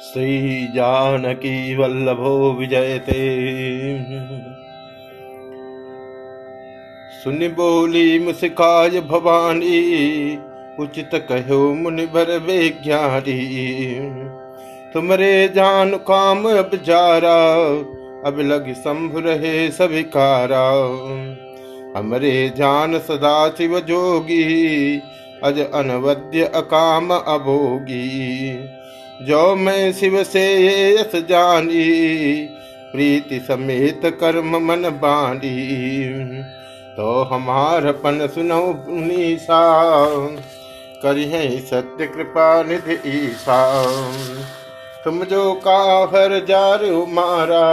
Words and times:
श्री 0.00 0.66
जानकी 0.66 1.76
वल्लभो 1.76 2.52
विजयते। 2.52 3.20
सुनि 7.24 7.48
बोली 7.48 8.18
मुस्काय 8.18 9.00
भवानी, 9.00 9.78
उचित 10.80 11.10
कहो 11.14 11.74
मुनिवर 11.74 12.38
विज्ञानी। 12.38 13.38
तुमरे 14.94 15.48
जान 15.48 15.96
काम 15.96 16.44
अब 16.44 16.70
जारा, 16.84 17.66
अब 18.30 18.36
लग 18.40 18.72
शंभु 18.74 19.18
रहे 19.18 19.70
सभिकारा 19.70 20.68
हमरे 21.98 22.52
जान 22.56 22.98
सदा 22.98 23.48
शिव 23.48 23.80
जोगी, 23.80 25.02
अज 25.44 25.58
अनवद्य 25.74 26.44
अकाम 26.44 27.10
अभोगी। 27.10 28.58
जो 29.20 29.54
मैं 29.56 29.92
शिव 29.92 30.22
से 30.24 30.44
यस 30.94 31.14
जानी, 31.28 32.48
प्रीति 32.92 33.38
समेत 33.40 34.00
कर्म 34.20 34.56
मन 34.66 34.88
बानी 35.02 36.32
तो 36.96 37.22
हमार 37.22 37.90
पन 37.94 38.26
सुनो 38.26 38.60
निशा 38.88 39.62
करिए 41.02 41.48
सत्य 41.60 42.06
कृपा 42.06 42.62
निधि 42.62 42.98
ईसा। 43.08 43.60
तुम 45.04 45.24
जो 45.24 45.52
काहर 45.66 46.38
जार 46.44 46.84
मारा, 47.08 47.66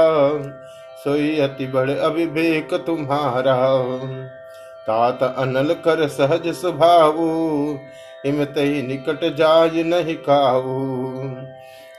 सोई 0.97 1.39
अति 1.39 1.67
बड़ 1.67 1.89
अविवेक 1.89 2.73
तुम्हारा। 2.85 3.57
तात 4.87 5.23
अनल 5.23 5.73
कर 5.85 6.07
सहज 6.09 6.47
स्वभावू 6.53 7.29
हिमत 8.25 8.53
ही 8.57 8.81
निकट 8.81 9.35
जाय 9.35 9.83
नहीं 9.83 10.15
काऊ 10.15 10.63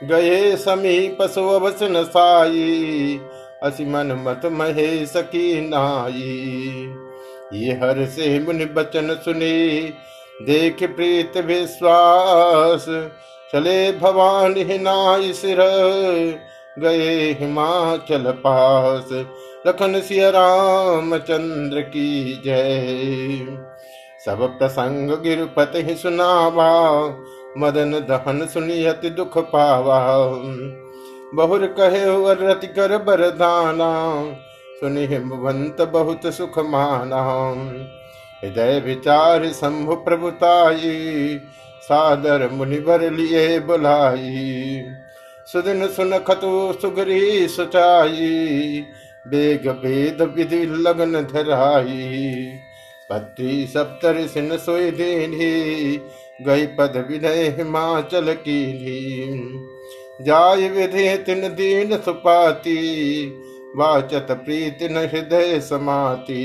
गए 0.07 0.55
समीप 0.55 1.17
सुवसन 1.21 2.03
साई, 2.03 3.19
असि 3.63 3.85
मन 3.85 4.23
मत 4.27 4.41
महे 4.45 5.05
सकी 5.05 5.69
नाई 5.69 6.95
ये 7.53 7.71
हर 7.73 8.05
से 8.05 8.39
मुनि 8.39 8.65
बचन 8.65 9.15
सुने, 9.25 9.93
देख 10.41 10.83
प्रीत 10.83 11.37
विश्वास। 11.37 12.85
चले 13.53 13.91
भवान 13.91 14.55
नाई 14.57 15.33
सिर 15.33 15.57
गए 16.79 17.37
हिमाचल 17.39 18.31
पास। 18.31 19.09
लखन 19.67 20.01
सिया 20.01 20.29
रामचंद्र 20.29 21.81
की 21.81 22.41
जय। 22.45 23.64
सब 24.25 24.57
प्रसंग 24.59 25.11
गिरपति 25.11 25.95
सुनावा, 25.95 26.69
मदन 27.57 27.91
दहन 27.91 28.45
सुनियति 28.45 29.09
दुख 29.09 29.37
पावा। 29.37 30.27
बहुर 31.33 31.65
कहे 31.67 32.05
रति 32.33 32.67
कर 32.67 32.97
बरदाना 32.97 34.23
सुनि 34.79 35.05
हिमवंत 35.05 35.81
बहुत 35.81 36.25
सुख 36.25 36.59
माना। 36.59 37.21
हृदय 38.43 38.79
विचार 38.79 39.47
शंभु 39.47 39.95
प्रभुताई 39.95 41.39
सादर 41.81 42.49
मुनिवर 42.53 43.11
लिए 43.11 43.59
बुलाई। 43.59 44.83
सुदिन 45.47 45.87
सुन 45.87 46.17
खतु 46.17 46.73
सुगरी 46.81 47.47
सुचाई, 47.47 48.83
बेग 49.27 49.69
भेद 49.69 50.21
विधि 50.21 50.65
लगन 50.65 51.13
धराई। 51.21 52.59
पत्री 53.09 53.65
सप्तर 53.67 54.25
सिन 54.27 54.57
सोई 54.57 54.91
दीनी, 54.91 55.97
गई 56.41 56.65
पद 56.67 57.05
विनय 57.09 57.47
हिमाचल 57.57 58.33
की 58.33 58.61
जाय 60.21 60.67
विधि 60.69 61.07
तिन 61.17 61.41
दीन 61.55 61.97
सुपाती, 61.97 62.77
वाचत 63.75 64.27
प्रीति 64.31 64.89
न 64.89 64.97
हृदय 65.05 65.59
समाती। 65.59 66.43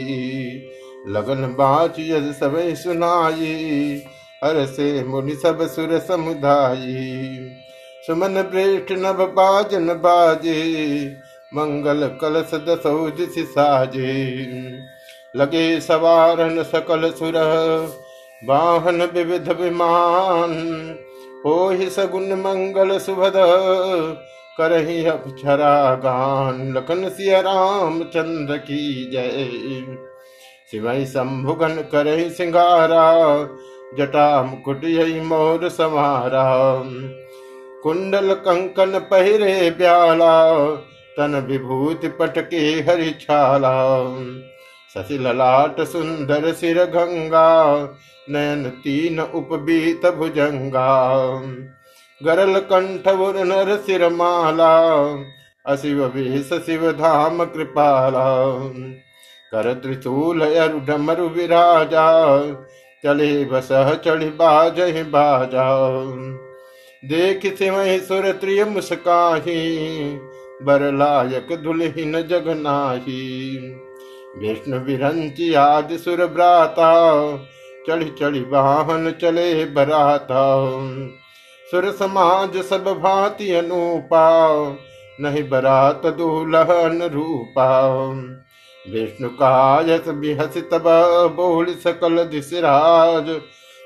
लगन 1.08 1.46
बाच 1.58 1.98
यज 1.98 2.32
सब 2.34 2.56
सुनाई 2.74 4.02
हर 4.44 4.64
से 4.66 5.02
मुनि 5.04 5.34
सब 5.34 5.66
सुर 5.66 5.98
समुदायी 5.98 7.38
सुमन 8.06 8.42
श्रेष्ठ 8.42 8.92
नभ 8.92 9.20
बाजन 9.36 9.88
बाजे, 9.94 10.62
मंगल 11.52 12.06
कलश 12.20 12.54
दसौ 12.68 13.10
दिशि 13.10 13.42
साजे 13.44 14.14
लगे 15.34 15.80
सवारन 15.80 16.62
सकल 16.62 17.10
सुर। 17.10 17.36
वाहन 18.42 19.02
विविध 19.02 19.48
विमान, 19.60 20.52
हो 21.46 21.68
ही 21.68 21.88
सगुन 21.90 22.32
मंगल 22.32 22.98
सुभद। 22.98 23.32
करही 24.58 25.04
अक्षरा 25.06 25.94
गान, 25.94 26.72
लखन 26.76 27.08
सिया 27.08 27.40
राम 27.40 28.02
चंद्र 28.02 28.56
की 28.56 29.10
जय। 29.10 29.48
शिवई 30.70 31.04
शंभुगन 31.04 31.74
करही 31.92 32.30
सिंगारा, 32.30 33.04
जटा 33.98 34.42
मुकुट 34.42 34.84
यही 34.84 35.20
मोर 35.20 35.68
समारा 35.68 36.82
कुंडल 37.82 38.32
कंकन 38.34 38.98
पहिरे 38.98 39.70
ब्याला, 39.70 40.52
तन 41.16 41.46
विभूति 41.48 42.08
पटके 42.08 42.56
हरि 42.56 43.10
छाला। 43.20 44.06
शशि 44.94 45.18
ललाट 45.18 45.80
सुंदर 45.80 46.52
सिर 46.52 46.84
गंगा, 46.84 47.76
नयन 48.30 48.64
तीन 48.64 49.20
उपबीत 49.20 50.06
भुजंगा। 50.06 51.26
गरल 52.24 52.58
कंठ 52.58 53.08
नर 53.46 53.76
सिर 53.76 54.08
माला, 54.08 54.76
अशिव 55.66 56.04
वेश 56.04 56.48
शिव 56.66 56.92
धाम 56.92 57.44
कृपाला। 57.44 58.44
कर 59.52 59.74
त्रिशूल 59.74 60.40
अरुडमरु 60.40 61.28
विराजा, 61.28 62.40
चले 63.04 63.44
बस 63.44 63.68
चढ़ 64.04 64.24
बाज 64.24 64.80
बाजा। 65.06 65.68
देख 67.04 67.56
सिमहि 67.58 67.98
सुर 68.00 68.32
त्रिय 68.32 68.64
मुस्काही 68.64 69.58
बरलायक 70.62 71.58
दुल्हिन 71.62 72.12
जगनाही 72.22 73.46
विष्णु 74.34 74.78
विरंची 74.78 75.52
आदि 75.54 75.98
सुर 75.98 76.26
ब्राता 76.26 76.90
चढ़ी 77.86 78.10
चढ़ी 78.18 78.40
वाहन 78.40 79.10
चले 79.20 79.64
बराता। 79.66 80.44
सुर 81.68 81.90
समाज 81.92 82.56
सब 82.62 82.84
भांति 83.02 83.52
अनुपा, 83.52 84.26
नहीं 85.18 85.48
बरात 85.48 86.06
दुलहन 86.16 87.02
रूपा। 87.04 87.70
विष्णु 88.84 89.28
कायस 89.28 90.08
बिहस 90.08 90.56
तब 90.72 90.84
बोल 91.36 91.74
सकल 91.76 92.24
दिशराज 92.24 93.28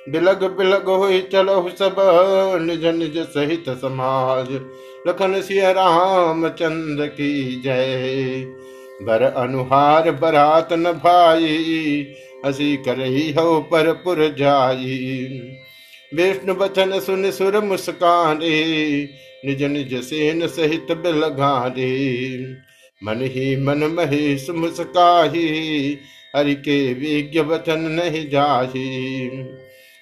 बिलग 0.06 0.44
बिलग 0.56 0.88
हो 0.88 1.10
चलो 1.32 1.68
सब 1.78 1.96
निज 2.62 2.84
निज 2.86 3.18
सहित 3.28 3.68
समाज। 3.78 4.52
लखन 5.08 5.40
सिया 5.42 5.70
राम 5.70 6.48
चंद्र 6.50 7.06
की 7.06 7.62
जय। 7.62 8.44
बर 9.04 9.22
अनुहार 9.22 10.10
बरात 10.10 10.68
न 10.72 10.92
भाई 10.92 12.06
हसी 12.46 12.76
करही 12.76 13.32
हो 13.32 13.60
पर 13.60 13.92
पुर 13.92 14.34
जाई। 14.38 15.28
विष्णु 16.14 16.54
बचन 16.54 17.00
सुन 17.00 17.30
सुर 17.30 17.60
मुस्काने, 17.60 19.02
निज 19.44 19.62
निज 19.62 20.04
सेन 20.04 20.46
सहित 20.46 20.86
बिलगाने। 20.92 22.38
मन 23.04 23.20
ही 23.22 23.56
मन 23.56 23.84
महेश 23.84 24.50
मुस्काही, 24.50 25.98
हरि 26.36 26.54
के 26.54 26.94
विज्ञ 26.94 27.40
वचन 27.40 27.80
नहीं 27.80 28.28
जाही। 28.30 29.30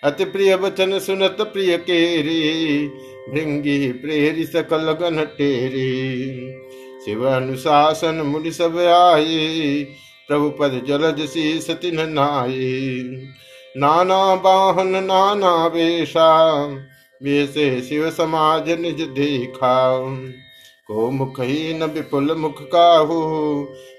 अति 0.05 0.25
प्रिय 0.25 0.55
वचन 0.55 0.99
सुनत 0.99 1.37
प्रिय 1.41 1.77
केरी, 1.77 2.89
भृंगी 3.31 3.93
प्रेरी 3.93 4.45
सकल 4.45 4.93
गन 4.93 5.25
टेरी। 5.25 6.62
शिव 7.05 7.25
अनुशासन 7.29 8.21
मुनि 8.25 8.51
सब 8.51 8.79
आए 8.79 9.83
प्रभु 10.29 10.51
पद 10.51 10.83
जलज 10.89 11.21
सी 11.29 11.61
सतिन 11.61 12.01
नाये 12.09 13.01
नाना 13.77 14.35
बाहन, 14.35 15.05
नाना 15.05 15.67
वेशा 15.67 16.29
वेसे 17.21 17.81
शिव 17.83 18.11
समाज 18.11 18.71
निज 18.71 19.01
देखा। 19.11 19.99
को 20.87 21.11
मुख 21.11 21.41
ही 21.41 21.75
न 21.75 21.85
विपुल 21.85 22.35
मुख 22.35 22.63
काहू, 22.63 23.21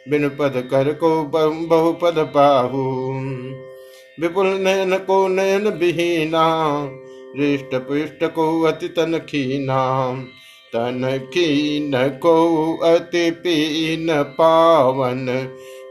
बिन 0.09 0.29
पद 0.29 0.63
कर 0.71 0.91
को 0.93 1.23
बहु 1.23 1.91
पद 1.93 2.19
पाहू 2.35 2.83
विपुल 4.19 4.47
नयन 4.47 4.97
को 4.97 5.27
नयन 5.27 5.67
विहीना 5.67 6.45
हृष्ट 7.37 7.75
पुष्ट 7.87 8.23
को 8.33 8.61
अति 8.61 8.87
तन 8.87 9.17
खीना। 9.19 9.79
तन 10.73 11.29
खीन 11.33 11.91
को 12.07 12.77
अति 12.77 13.31
पीन 13.31 14.23
पावन 14.23 15.27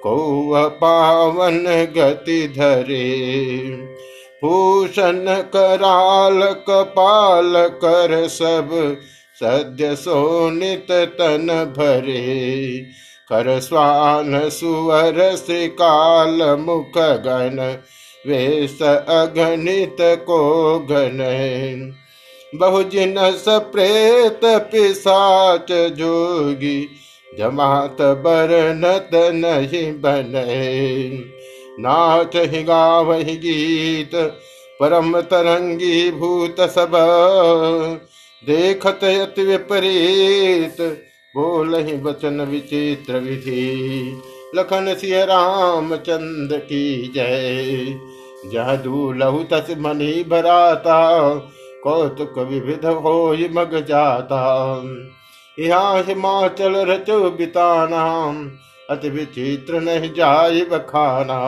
को 0.03 0.53
पावन 0.69 1.65
गति 1.97 2.55
धरे। 2.59 3.59
भूषण 4.45 5.25
कराल 5.27 6.53
कपाल 6.53 7.53
कर 7.57 8.29
सब, 8.29 8.97
सद्य 9.41 9.97
सोनित 9.97 10.87
तन 10.91 11.75
भरे। 11.79 12.77
कर 13.29 13.61
स्वान 13.61 14.49
सुवर 14.49 15.37
से 15.37 15.69
काल 15.69 16.57
मुख 16.61 16.99
गण 16.99 17.77
वेश 18.27 18.83
अगणित 19.09 19.97
को 20.01 20.79
गण 20.91 21.19
बहुजिन 22.55 23.15
सप्रेत 23.19 24.41
पिसाच 24.45 25.73
जोगी, 25.73 26.89
जमात 27.39 27.97
बरनत 28.01 29.11
नहीं 29.15 29.93
बने। 29.93 31.09
नाच 31.81 32.37
ही 32.37 32.63
गावही 32.63 33.37
गीत, 33.37 34.11
परम 34.81 35.21
तरंगी 35.21 36.11
भूत 36.11 36.61
सब। 36.61 36.93
देखत 38.47 39.05
अति 39.05 39.43
विपरीत, 39.43 40.77
बोल 41.37 41.75
ही 41.75 41.97
वचन 41.97 42.41
विचित्र 42.41 43.19
विधि। 43.19 44.23
लखन 44.57 44.95
सिंह 44.95 45.25
राम 45.25 45.97
चंद्र 45.97 46.57
की 46.59 47.13
जय। 47.15 47.99
जह 48.53 48.77
दूलहु 48.77 49.45
तस 49.45 49.75
मनी 49.79 50.25
भराता 50.25 51.29
कौतुक 51.85 52.39
विविध 52.41 52.85
हो 53.05 53.15
मग 53.53 53.75
जाता 53.87 54.43
यहाँ 55.59 56.03
हिमाचल 56.03 56.77
रचो 56.87 57.19
बिताना 57.31 58.05
अति 58.91 59.09
विचित्र 59.11 59.81
नहीं 59.81 60.13
जाय 60.15 60.61
बखाना 60.71 61.41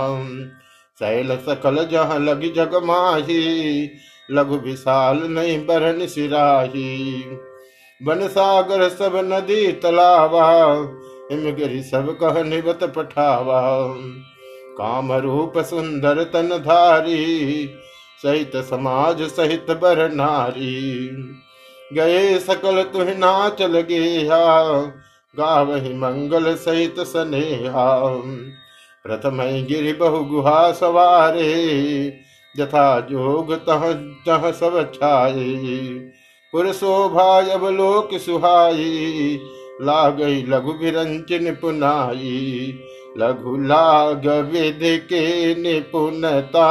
शैल 1.01 1.37
सकल 1.39 1.85
जहाँ 1.87 2.19
लग 2.21 2.43
जग 2.55 2.75
माही 2.85 3.41
लघु 4.29 4.57
विशाल 4.59 5.23
नहीं 5.29 5.59
बरन 5.67 6.07
सिराही 6.07 6.91
बन 8.01 8.27
सागर 8.29 8.89
सब 8.91 9.17
नदी 9.25 9.67
तलावा 9.83 10.45
हिमगिरी 11.31 11.83
सब 11.83 12.17
कह 12.23 12.43
निबत 12.45 12.85
पठावा 12.97 13.63
काम 14.79 15.13
रूप 15.23 15.59
सुंदर 15.65 16.23
तन 16.25 16.49
धारी 16.59 17.25
सहित 18.25 18.57
समाज 18.65 19.23
सहित 19.31 19.71
बर 19.81 20.09
नारी 20.13 21.09
गए 21.91 22.39
सकल 22.39 22.83
तुह 22.83 23.15
नाचल 23.15 23.81
गेहा, 23.81 24.45
गावहि 25.35 25.93
मंगल 25.95 26.55
सहित 26.57 27.01
सनेहा। 27.07 27.87
प्रथम 29.05 29.43
गिरि 29.69 29.93
बहु 29.93 30.23
गुहा 30.25 30.73
सवारे 30.73 31.53
यथा 32.55 33.01
जोग 33.01 33.53
तह 33.67 33.93
तह 34.27 34.51
सब 34.53 34.93
छाए 34.95 35.57
पुर 36.53 36.73
शोभा 36.73 37.27
अवलोक 37.53 38.15
सुहाई 38.19 39.39
लागई 39.83 40.43
लघु 40.49 40.73
विरंचन 40.73 41.55
पुनाई 41.55 42.75
लघु 43.19 43.57
लाग 43.67 44.27
विधि 44.53 44.97
के 45.03 45.25
निपुणता 45.55 46.71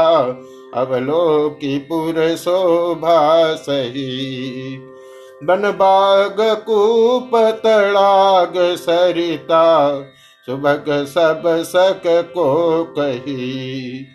अवलोकी 0.75 1.77
पुर 1.77 2.35
शोभा 2.35 3.53
सही। 3.55 4.77
बन 5.43 5.61
बाग 5.61 6.37
कूप 6.39 7.31
तड़ाग 7.35 8.53
सरिता 8.57 9.65
सुबह 10.45 11.03
सब 11.03 11.43
सक 11.47 12.03
को 12.07 12.83
कही। 12.83 14.05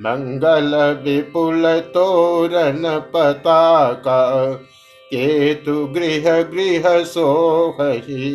मंगल 0.00 0.96
विपुल 1.04 1.78
तोरण 1.80 2.98
पताका, 2.98 4.52
केतु 5.04 5.86
गृह 5.86 6.42
गृह 6.42 7.04
सोहही। 7.04 8.30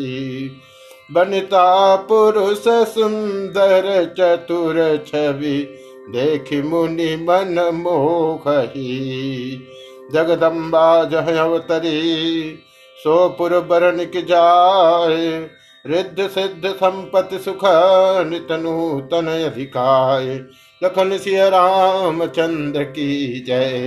बनता 1.11 1.95
पुरुष 1.95 2.63
सुंदर 2.67 4.13
चतुर 4.19 5.03
छवि 5.07 5.79
देखि 6.09 6.61
मुनि 6.61 7.15
मन 7.15 7.71
मोहही। 7.73 8.99
जगदम्बा 10.13 11.03
जह 11.03 11.41
अवतरी, 11.41 12.55
सोपुर 12.97 13.59
बरन 13.59 14.05
की 14.05 14.21
जाय। 14.21 15.47
रिद्ध 15.87 16.27
सिद्ध 16.27 16.67
संपत्ति 16.67 17.39
सुख 17.39 17.59
नितनु 18.29 18.57
नूतन 18.57 19.27
अधिकाय। 19.27 20.25
लखन 20.83 21.17
सिय 21.17 21.49
राम 21.49 22.25
चंद्र 22.25 22.83
की 22.83 23.43
जय। 23.47 23.83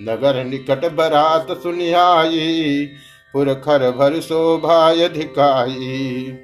नगर 0.00 0.44
निकट 0.44 0.94
बरात 0.94 1.46
सुनियाई 1.50 2.88
पुर 3.32 3.54
खर 3.54 3.90
भर 3.90 4.20
शोभाय 4.20 5.04
अधिकाई। 5.04 6.38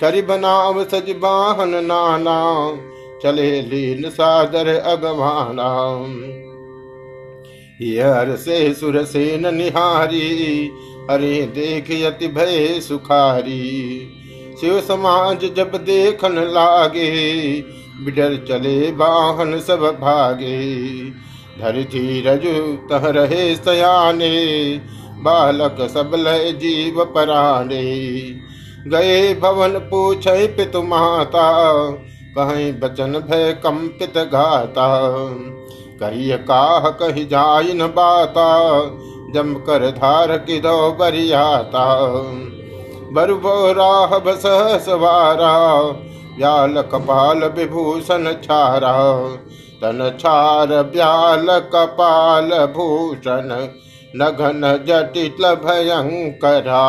करी 0.00 0.22
बनाव 0.22 0.84
सज 0.84 1.14
बाहन 1.18 1.84
नाना 1.84 2.70
चले 3.22 3.62
लीन 3.62 4.10
सादर 4.10 4.68
अगवाना। 4.68 5.70
हर 8.08 8.36
से 8.36 8.74
सुर 8.74 9.04
सेन 9.04 9.54
निहारी 9.54 10.70
हरे 11.10 11.42
देख 11.42 11.90
यति 11.90 12.28
भय 12.28 12.80
सुखारी। 12.80 14.00
शिव 14.60 14.80
समाज 14.80 15.44
जब 15.56 15.72
देखन 15.76 16.38
लागे, 16.38 17.10
बिडर 18.04 18.36
चले 18.48 18.90
वाहन 18.90 19.60
सब 19.60 19.80
भागे। 20.00 20.60
धरती 21.60 22.20
रजु 22.20 22.52
तह 22.90 23.08
रहे 23.08 23.56
सयाने, 23.56 24.30
बालक 25.18 25.76
सब 25.90 26.10
लय 26.14 26.52
जीव 26.52 27.04
पराने। 27.04 27.82
गए 28.86 29.34
भवन 29.34 29.78
पूछे 29.78 30.46
पितु 30.46 30.82
माता 30.82 31.48
कहीं 32.30 32.72
बचन 32.72 33.12
भय 33.20 33.52
कंपित 33.62 34.18
गाता 34.32 34.88
कही 36.00 36.30
काह, 36.40 36.88
कही 36.90 37.24
जाय 37.24 37.72
न 37.74 37.86
बाता, 37.86 38.48
जम 39.34 39.54
कर 39.66 39.90
धार 39.90 40.36
की 40.38 40.58
दो 40.60 40.90
बरियाता 40.92 41.86
बरुबो 43.12 43.72
राह 43.72 44.18
बस 44.18 44.42
सवारा 44.84 45.80
व्याल 46.36 46.80
कपाल 46.82 47.44
विभूषण 47.56 48.32
छारा। 48.42 48.94
तन 49.82 50.16
छार 50.20 50.72
व्याल 50.92 51.46
कपाल 51.72 52.50
भूषण, 52.74 53.52
नघन 54.16 54.62
जटिल 54.88 55.46
भयंकरा। 55.64 56.86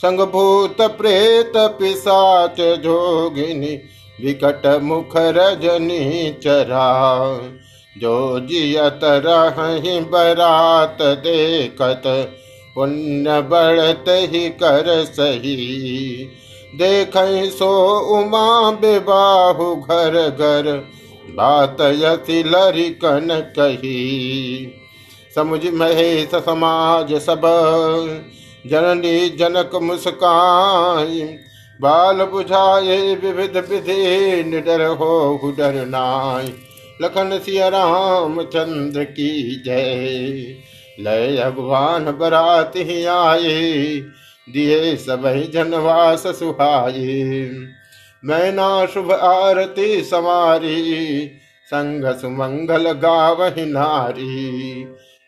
संगभूत 0.00 0.80
प्रेत 0.98 1.52
पिशाच 1.56 2.60
जोगिनी 2.78 3.74
विकट 4.18 4.66
मुख 4.82 5.12
रजनी 5.16 6.30
चरा, 6.42 6.88
जो 7.96 8.40
जियत 8.40 9.00
रही 9.04 10.00
बरात 10.00 10.98
देखत, 11.02 12.02
पुण्य 12.74 13.40
बढ़त 13.40 14.04
ही 14.08 14.48
कर 14.48 15.04
सही। 15.04 15.56
देख 16.74 17.16
सो 17.52 17.70
उमा 18.16 18.70
बेबाहु 18.70 19.74
घर 19.76 20.18
घर, 20.30 20.70
बात 21.30 21.80
यति 21.80 22.42
लरिकन 22.46 23.28
कही। 23.58 24.72
समुझ 25.34 25.60
महेश 25.66 26.34
समाज 26.34 27.14
सब, 27.14 27.42
जननी 28.66 29.28
जनक 29.28 29.70
मुस्काई 29.74 31.20
बाल 31.82 32.24
बुझाए 32.24 33.14
विविध 33.14 33.56
विधि, 33.70 34.42
निडर 34.44 34.84
हो 34.86 35.52
डर 35.58 35.84
नाय 35.86 36.52
लखन 37.02 37.38
सिया 37.38 37.68
राम 37.68 38.42
चंद्र 38.44 39.04
की 39.04 39.62
जय। 39.66 40.56
लय 41.00 41.42
भगवान 41.46 42.04
बरात 42.10 42.72
ही 42.76 43.04
आए, 43.04 44.00
दिए 44.48 44.96
सब 44.96 45.22
जनवास 45.54 46.26
सुहाये 46.38 47.50
मैना 48.22 48.84
शुभ 48.86 49.12
आरती 49.12 50.02
समारी 50.02 51.30
संघ 51.68 52.04
सुमंगल 52.16 52.90
गावहि 52.92 53.64
नारी। 53.66 54.84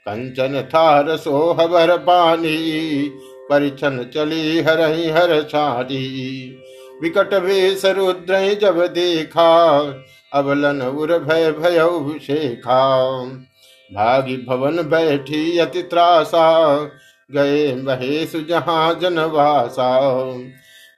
कंचन 0.07 0.61
थार 0.65 1.17
सोहबर 1.17 1.97
पानी 1.99 2.57
परिछन 3.51 4.11
चली 4.15 4.61
हरहि 4.61 5.11
हर 5.11 5.43
छारी 5.43 6.05
विकट 7.03 7.35
वेश 7.35 7.85
रुद्र 7.85 8.55
जब 8.55 8.87
देखा 8.87 9.79
अबलन 10.33 10.83
उर 10.83 11.19
भय 11.19 11.51
भय 11.53 11.79
शेखा 12.19 12.85
भागी 13.91 14.37
भवन 14.37 14.83
बैठी 14.83 15.59
अति 15.59 15.83
त्रासा, 15.83 16.79
गए 17.33 17.75
महेश 17.75 18.33
जहाँ 18.49 18.95
जनवासा। 18.95 19.91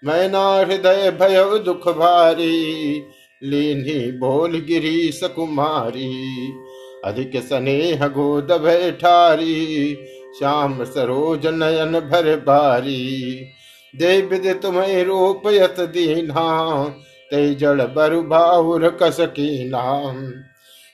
मैना 0.04 0.44
हृदय 0.56 1.10
भय 1.10 1.58
दुख 1.58 1.88
भारी 1.88 3.04
लीनी 3.42 4.12
बोल 4.12 4.58
गिरी 4.60 5.12
सकुमारी। 5.12 6.52
अधिक 7.04 7.32
स्नेह 7.36 8.06
गोद 8.08 8.52
बैठारी 8.52 9.98
श्याम 10.38 10.84
सरोज 10.84 11.46
नयन 11.46 12.00
भर। 12.00 12.34
बारी 12.36 13.42
दे 13.94 14.20
विद 14.22 14.46
तुम्हें 14.62 15.04
रूपयत 15.04 15.80
दीना। 15.80 16.44
ते 17.30 17.54
जड़ 17.54 17.82
बरु 17.82 18.22
बाहुर 18.22 18.88
कस 19.02 19.16
की 19.20 19.68
नाम। 19.68 20.20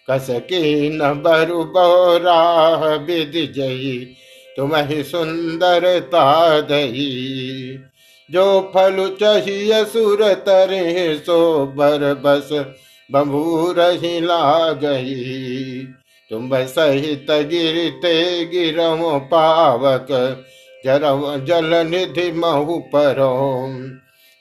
कस 0.08 0.26
की 0.30 0.90
न 0.90 1.12
बरु 1.22 1.64
बौरा 1.64 2.94
विद 3.04 3.32
जई 3.56 4.14
तुम्हें 4.56 5.02
सुंदरता 5.02 6.60
दही। 6.60 7.78
जो 8.30 8.72
फल 8.74 9.16
चाहिए 9.20 9.84
सुर 9.84 10.22
तरे 10.46 11.16
सो 11.18 11.66
बर 11.66 12.14
बस 12.24 12.48
बबूर 13.10 13.80
ही 13.80 14.20
ला 14.20 14.72
गई 14.72 15.86
तुम 16.32 16.48
सहित 16.66 17.26
गिरते 17.30 18.44
गिरम 18.46 19.00
पावक 19.18 20.06
जरव 20.84 21.24
जल 21.44 21.74
निधि 21.86 22.30
महु 22.32 22.78
परो 22.94 23.34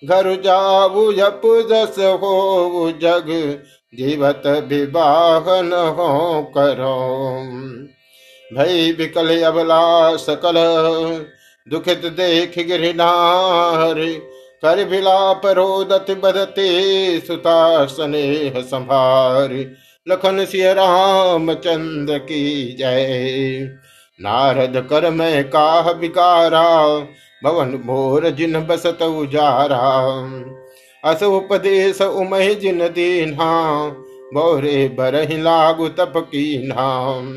घर 0.03 0.29
जाऊ 0.41 1.11
जप 1.13 1.41
जस 1.71 1.99
हो 2.21 2.91
जग, 3.01 3.27
जीवत 3.93 4.43
विवाहन 4.69 5.73
हो 5.97 6.41
करो 6.57 6.95
भई 8.51 8.91
विकल 8.91 9.41
अबला 9.43 10.15
सकल, 10.17 10.55
दुखित 11.67 12.05
देख 12.13 12.57
गिरनार 12.67 14.03
कर 14.63 14.83
विलाप 14.85 15.45
रोदत 15.45 16.11
बदते 16.23 16.69
सुता 17.19 17.85
स्नेह 17.85 18.61
संभार। 18.61 19.49
लखन 20.07 20.43
सिय 20.45 20.73
राम 20.73 21.53
चंद्र 21.53 22.17
की 22.17 22.75
जय। 22.79 23.67
नारद 24.19 24.77
कर 24.89 25.09
मैं 25.11 25.43
काह 25.49 25.91
बिकारा 25.93 26.63
भवन 27.41 27.71
भोर 27.85 28.29
जिन 28.29 28.59
बसत 28.61 29.01
उजारा। 29.03 29.79
अस 31.03 31.23
उपदेश 31.23 32.01
उमह 32.01 32.53
जिन 32.53 32.79
दीन्हा 32.87 33.51
बोरे 34.33 34.87
बरहि 34.97 35.37
लागु 35.37 35.87
तप 35.89 36.13
नाम 36.65 37.31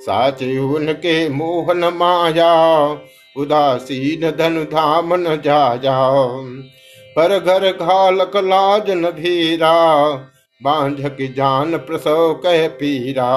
साचे 0.00 0.58
उनके 0.58 1.28
मोहन 1.28 1.84
माया, 1.94 2.52
उदासीन 3.36 4.30
धन 4.30 4.62
धाम 4.64 5.14
न 5.14 5.36
जा 5.44 5.76
जाओ 5.76 6.42
पर 7.16 7.38
घर 7.38 7.70
घालक 7.72 8.36
लाज 8.36 8.90
न 8.90 9.10
भीरा 9.12 9.74
बांझ 10.60 11.08
की 11.08 11.26
जान 11.28 11.76
प्रसव 11.76 12.32
कह 12.34 12.66
पीरा। 12.68 13.32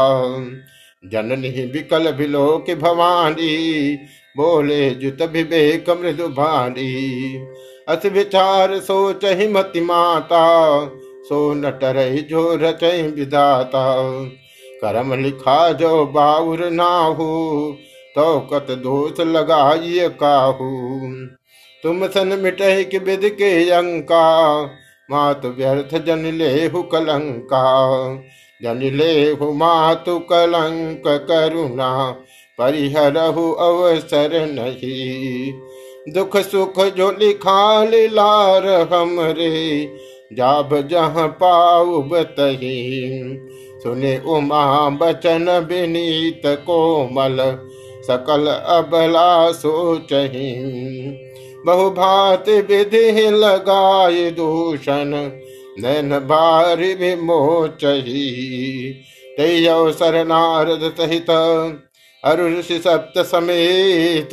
जननी 1.04 1.50
विकल 1.66 2.12
बिलोक 2.12 2.72
भवानी, 2.72 3.96
बोले 4.38 4.90
जुत 4.92 5.22
विवेक 5.22 5.90
मृदु 5.90 6.28
भानी। 6.28 6.94
अस 7.88 8.06
विचार 8.06 8.80
सोच 8.80 9.26
मति 9.52 9.82
माता, 9.82 10.46
सो 11.24 11.54
नटर 11.54 12.00
जो 12.30 12.56
रच 12.56 12.84
विदाता। 13.16 13.86
करम 14.82 15.14
लिखा 15.14 15.72
जो 15.74 16.06
बाउर 16.06 16.70
नाहू 16.70 17.72
तो 18.16 18.40
कत 18.40 18.68
दोष 18.72 19.20
लगाइए 19.20 20.10
काहू। 20.10 21.00
तुम 21.84 22.08
सन 22.08 22.40
मिटह 22.40 22.84
कि 22.84 22.98
विद 22.98 23.22
के 23.24 23.70
अंका 23.70 24.64
मात 25.12 25.46
व्यर्थ 25.46 26.06
जन 26.06 26.20
ले 26.20 26.70
कलंका 26.70 28.16
जन 28.64 28.80
ले 28.84 29.34
मातु 29.34 30.20
कलंक 30.20 31.04
करुणा, 31.08 32.12
परिहरहु 32.58 33.52
अवसर 33.52 34.30
नहीं। 34.34 35.54
दुख 36.14 36.38
सुख 36.38 36.80
जो 36.80 37.12
लिखा 37.12 37.84
लार 37.84 38.68
हमरे, 38.94 39.90
जाब 40.34 40.88
जहाँ 40.88 41.28
पाऊ 41.28 42.02
बतही। 42.02 43.00
सुने 43.84 44.22
उमा 44.28 44.90
बचन 44.90 45.68
विनीत 45.70 46.42
कोमल, 46.46 47.38
सकल 48.04 48.48
अबला 48.48 49.52
सोचही। 49.52 50.56
बहुभात 51.66 52.50
विधि 52.50 53.30
लगाए 53.30 54.32
दूषण, 54.32 55.12
नैन 55.80 56.20
बार 56.20 56.78
विमोचही। 56.78 58.22
ते 59.38 59.68
अवसर 59.68 60.26
नारद 60.26 60.94
सहित 61.00 61.30
अरुषि 62.26 62.80
सप्त 62.80 63.20
समेत, 63.20 64.30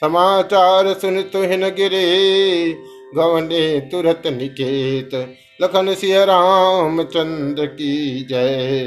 समाचार 0.00 0.94
सुन 0.94 1.22
तुहिन 1.22 1.60
गिरे, 1.60 2.74
गवने 3.16 3.80
तुरत 3.80 4.22
निकेत। 4.26 5.36
लखन 5.62 5.94
सिय 5.94 6.24
राम 6.24 7.02
चंद्र 7.02 7.66
की 7.66 8.26
जय। 8.30 8.86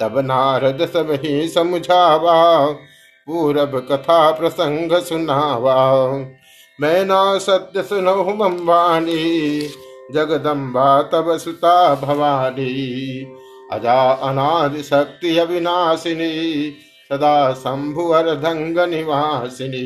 तब 0.00 0.18
नारद 0.18 0.90
सब 0.92 1.20
ही 1.24 1.48
समझावा, 1.48 2.66
पूरब 3.26 3.86
कथा 3.92 4.30
प्रसंग 4.30 4.92
सुनावा। 4.92 6.06
मैं 6.80 7.04
ना 7.04 7.38
सत्य 7.38 7.82
सुनहु 7.82 8.34
मम्बानी 8.34 9.60
जगदम्बा 10.14 11.02
तब 11.02 11.36
सुता 11.38 11.94
भवानी, 11.94 12.70
अजा 13.72 14.00
अनादि 14.22 14.82
शक्ति 14.82 15.36
अविनाशिनी, 15.38 16.32
सदा 17.10 17.52
शंभु 17.52 18.08
अर्धंग 18.08 18.78
निवासिनी 18.88 19.84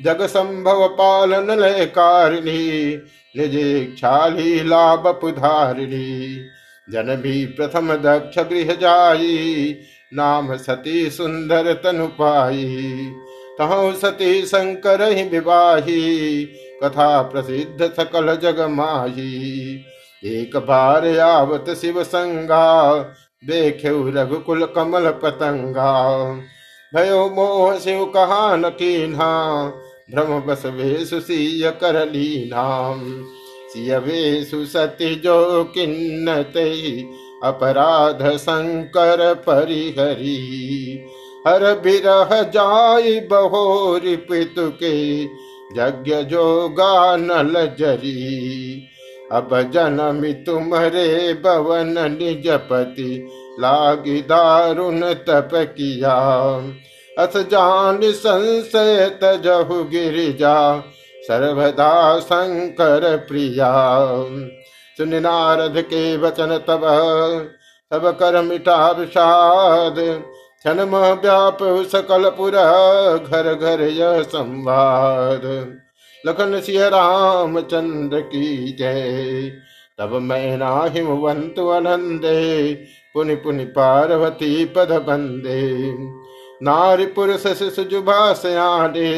जग 0.00 0.22
संभव 0.26 0.86
पालन 0.88 1.50
लय 1.60 1.84
कारिणी 1.86 2.96
निज 3.36 3.56
इच्छाली 3.56 4.62
लाभ 4.62 5.06
पुधारिणी 5.20 6.36
भी 7.16 7.44
प्रथम 7.46 7.94
दक्ष 7.96 8.38
गृह 8.38 8.74
जाई 8.74 9.76
नाम 10.14 10.56
सती 10.56 11.10
सुंदर 11.10 11.72
तनु 11.74 12.06
पाई 12.06 13.12
तहु 13.60 13.92
सती 13.92 14.42
शंकर 14.42 15.02
ही 15.12 15.22
विवाही, 15.22 16.44
कथा 16.84 17.22
प्रसिद्ध 17.22 17.92
सकल 17.92 18.36
जग 18.36 18.60
माही 18.60 19.80
एक 20.24 20.56
बार 20.56 21.18
आवत 21.18 21.64
शिव 21.80 22.02
संगा, 22.04 22.98
देखे 23.44 23.88
रघुकुल 24.10 24.64
कमल 24.66 25.10
पतंगा। 25.10 26.22
भयो 26.94 27.28
मोह 27.28 27.78
शिव 27.78 28.04
कहा 28.04 28.56
न 28.56 28.68
कीन्हा, 28.68 29.66
भ्रम 30.10 30.40
बस 30.40 30.62
वेशु 30.66 31.20
सीय 31.20 31.70
कर 31.70 32.06
लीना 32.10 32.96
सिय 33.68 33.98
वेशु 33.98 34.64
सती 34.64 35.14
जो 35.14 35.64
किन्नते, 35.64 37.00
अपराध 37.44 38.36
शंकर 38.36 39.34
परिहरी। 39.34 41.04
हर 41.46 41.62
बिरह 41.74 42.42
जाय 42.54 43.20
बहोरी 43.30 44.16
पितु 44.16 44.68
के 44.82 44.94
यज्ञ 45.76 46.14
जोगा 46.22 47.16
नल 47.16 47.54
जरी 47.78 48.86
अब 49.32 49.50
जन्म 49.74 50.20
तुम्हारे 50.44 51.34
भवन 51.34 51.94
निजपति 52.12 53.10
लागी 53.60 54.20
दारुण 54.22 55.00
तप 55.26 55.50
किया। 55.54 56.16
अस 57.18 57.36
जान 57.50 58.00
संशय 58.02 59.06
तजहु 59.22 59.82
गिरिजा, 59.84 60.56
सर्वदा 61.22 62.18
शंकर 62.20 63.16
प्रिया। 63.28 63.72
सुन 64.98 65.14
नारद 65.14 65.80
के 65.82 66.16
वचन 66.16 66.56
तब 66.68 66.82
सब 67.92 68.10
कर 68.18 68.40
मिटा 68.42 68.90
विषाद 68.90 69.98
क्षण 70.64 70.80
व्याप 70.80 71.58
सकल 71.62 72.28
पुर 72.30 72.52
घर 73.18 73.54
घर 73.54 73.82
यह 73.82 74.22
संवाद। 74.22 75.42
लखन 76.24 76.60
सिंह 76.60 76.86
राम 76.86 77.60
चंद्र 77.60 78.20
की 78.20 78.72
जय। 78.72 79.52
तब 79.98 80.12
मैं 80.22 80.56
नाहिमवंत 80.56 81.58
अनंदे 81.58 82.74
पुनि 83.14 83.34
पुनि 83.34 83.64
पार्वती 83.64 84.64
पद 84.64 84.92
बंदे। 85.08 85.94
नारी 86.62 87.06
पुरुष 87.06 87.46
शिशुजुभा 87.46 88.32
सयाडे, 88.32 89.10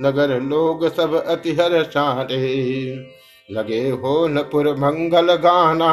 नगर 0.00 0.40
लोग 0.40 0.88
सब 0.94 1.14
अति 1.24 1.52
हर 1.52 1.82
शारे 1.84 2.46
लगे 3.50 3.88
हो 3.90 4.26
नपुर 4.28 4.74
मंगल 4.76 5.34
गाना, 5.34 5.92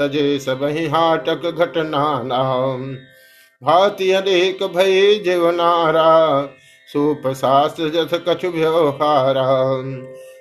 सजे 0.00 0.38
सब 0.38 0.64
ही 0.64 0.86
हाटक 0.86 1.50
घटना 1.50 2.22
नाम 2.22 2.96
भाति 3.64 4.10
अनेक 4.10 4.62
भय 4.62 5.14
जीवनारा 5.14 6.48
सूप 6.92 7.22
सास 7.26 7.76
जस 7.80 8.20
कछु 8.28 8.48
व्यवहारा। 8.48 9.82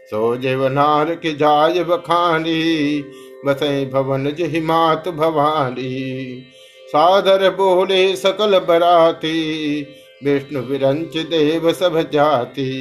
सो 0.06 0.38
जीवनार 0.38 1.16
की 1.16 1.34
जाय 1.34 1.84
बखानी, 1.84 3.04
बसई 3.46 3.86
भवन 3.86 4.32
जहि 4.32 4.62
मात 4.62 5.10
भवानी। 5.10 6.44
सादर 6.88 7.50
बोले 7.50 8.16
सकल 8.16 8.60
बराती, 8.60 9.82
विष्णु 10.24 10.62
विरंच 10.62 11.18
देव 11.18 11.74
सब 11.74 12.12
जाति। 12.12 12.72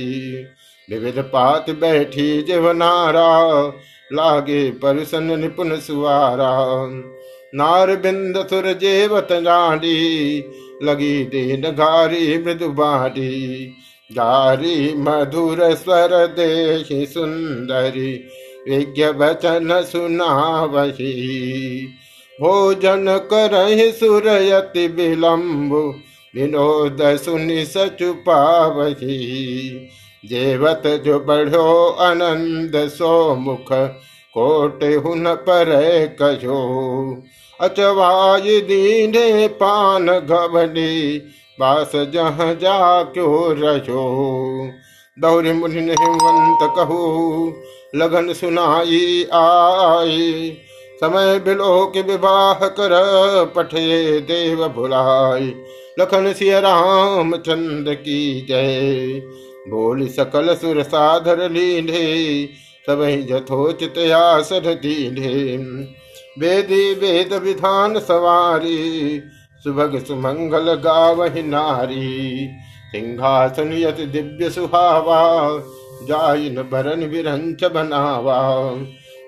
विविध 0.90 1.18
पात 1.18 1.70
बैठी 1.70 2.44
नारा, 2.50 3.66
लागे 4.12 4.70
परसन 4.70 5.40
निपुण 5.40 5.76
सुवारा। 5.76 6.78
नार 7.54 7.96
बिंद 7.96 8.36
सुर 8.46 8.72
जेवत 8.72 9.28
जाडी, 9.32 10.38
लगी 10.82 11.24
दीन 11.24 11.62
घारी 11.62 12.38
मृदु 12.38 12.68
बारी 12.68 13.66
गारी 14.10 14.94
मधुर 14.94 15.74
स्वर 15.74 16.26
देशी 16.26 17.06
सुंदरी, 17.06 18.12
विज्ञ 18.68 19.04
वचन 19.04 19.82
सुनावही। 19.84 21.12
भोजन 22.40 23.06
करहि 23.32 23.92
सुरयति 23.92 24.86
विलम्ब 24.88 25.74
विनोद 26.34 26.98
सुनि 27.16 27.64
सचुपावही 27.64 29.16
जेवत 30.24 30.82
जो 31.04 31.18
बढ़ो 31.20 31.88
आनंद 31.88 32.88
सो 32.88 33.34
मुख, 33.34 33.72
कोटे 34.34 34.94
हुन 34.94 35.34
पर 35.34 35.70
कहो। 36.22 36.60
अचवाय 37.62 38.60
दीने 38.60 39.48
पान 39.48 40.06
घबली 40.06 41.18
बास 41.60 41.92
जहाँ 41.94 42.54
जा 42.54 43.02
क्यों 43.02 43.54
रहो? 43.54 44.70
दौरी 45.18 45.52
मुनि 45.52 45.80
हिमवंत 45.80 46.74
कहू, 46.76 47.54
लगन 47.96 48.32
सुनाई 48.32 49.26
आई। 49.34 50.56
समय 51.00 51.38
बिलो 51.38 51.86
के 51.86 52.02
विवाह 52.02 52.66
कर 52.68 52.92
पठे 53.56 54.20
देव 54.20 54.68
भुलाई। 54.68 55.54
लखन 56.00 56.32
सिय 56.32 56.60
राम 56.60 57.36
चंद 57.36 57.88
की 57.88 58.46
जय। 58.48 59.22
बोल 59.68 60.06
सकल 60.08 60.54
सुर 60.54 60.82
साधर 60.82 61.50
लीधे 61.50 62.48
सब 62.86 63.04
जथोचित 63.30 63.98
आसर 64.12 64.74
दीधे 64.74 65.56
वेदी 66.38 66.94
वेद 66.94 67.32
विधान 67.32 67.98
सवारी, 67.98 69.22
सुभग 69.64 70.04
सुमंगल 70.04 70.74
गावहि 70.74 71.42
नारी। 71.42 72.48
सिंहासन 72.92 73.72
यत 73.72 74.00
दिव्य 74.00 74.50
सुहावा, 74.50 75.48
जाइन 76.04 76.54
बरन 76.54 77.04
विरंच 77.04 77.64
बनावा। 77.64 78.70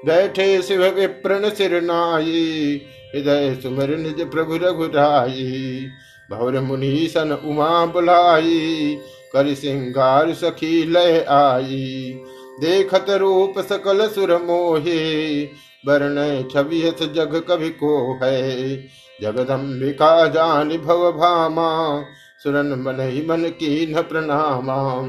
बैठे 0.06 0.62
शिव 0.62 0.84
विप्रण 0.84 1.50
सिरनाई, 1.50 2.80
हृदय 3.14 3.58
सुमर 3.62 3.96
निज 3.96 4.30
प्रभु 4.30 4.56
रघुराई। 4.56 5.86
भवर 6.30 6.60
मुनीसन 6.60 7.32
उमा 7.32 7.86
बुलाई, 7.86 8.98
कर 9.32 9.54
सिंगार 9.54 10.34
सखी 10.34 10.84
लय 10.84 11.26
आई। 11.28 12.18
देखत 12.60 13.06
रूप 13.10 13.54
सकल 13.58 14.08
सुर 14.08 14.36
मोहे, 14.42 15.42
वर्ण 15.86 16.42
छवियत 16.48 17.02
जग 17.02 17.44
कवि 17.48 17.68
को 17.68 18.20
है। 18.22 18.76
जगदम्बिका 19.22 20.26
जान 20.26 20.68
भव 20.68 21.12
भामा, 21.12 22.02
सुरन 22.42 22.66
मन 22.66 23.00
ही 23.00 23.26
मन 23.26 23.44
की 23.44 23.94
न 23.94 24.02
प्रणामा। 24.02 25.04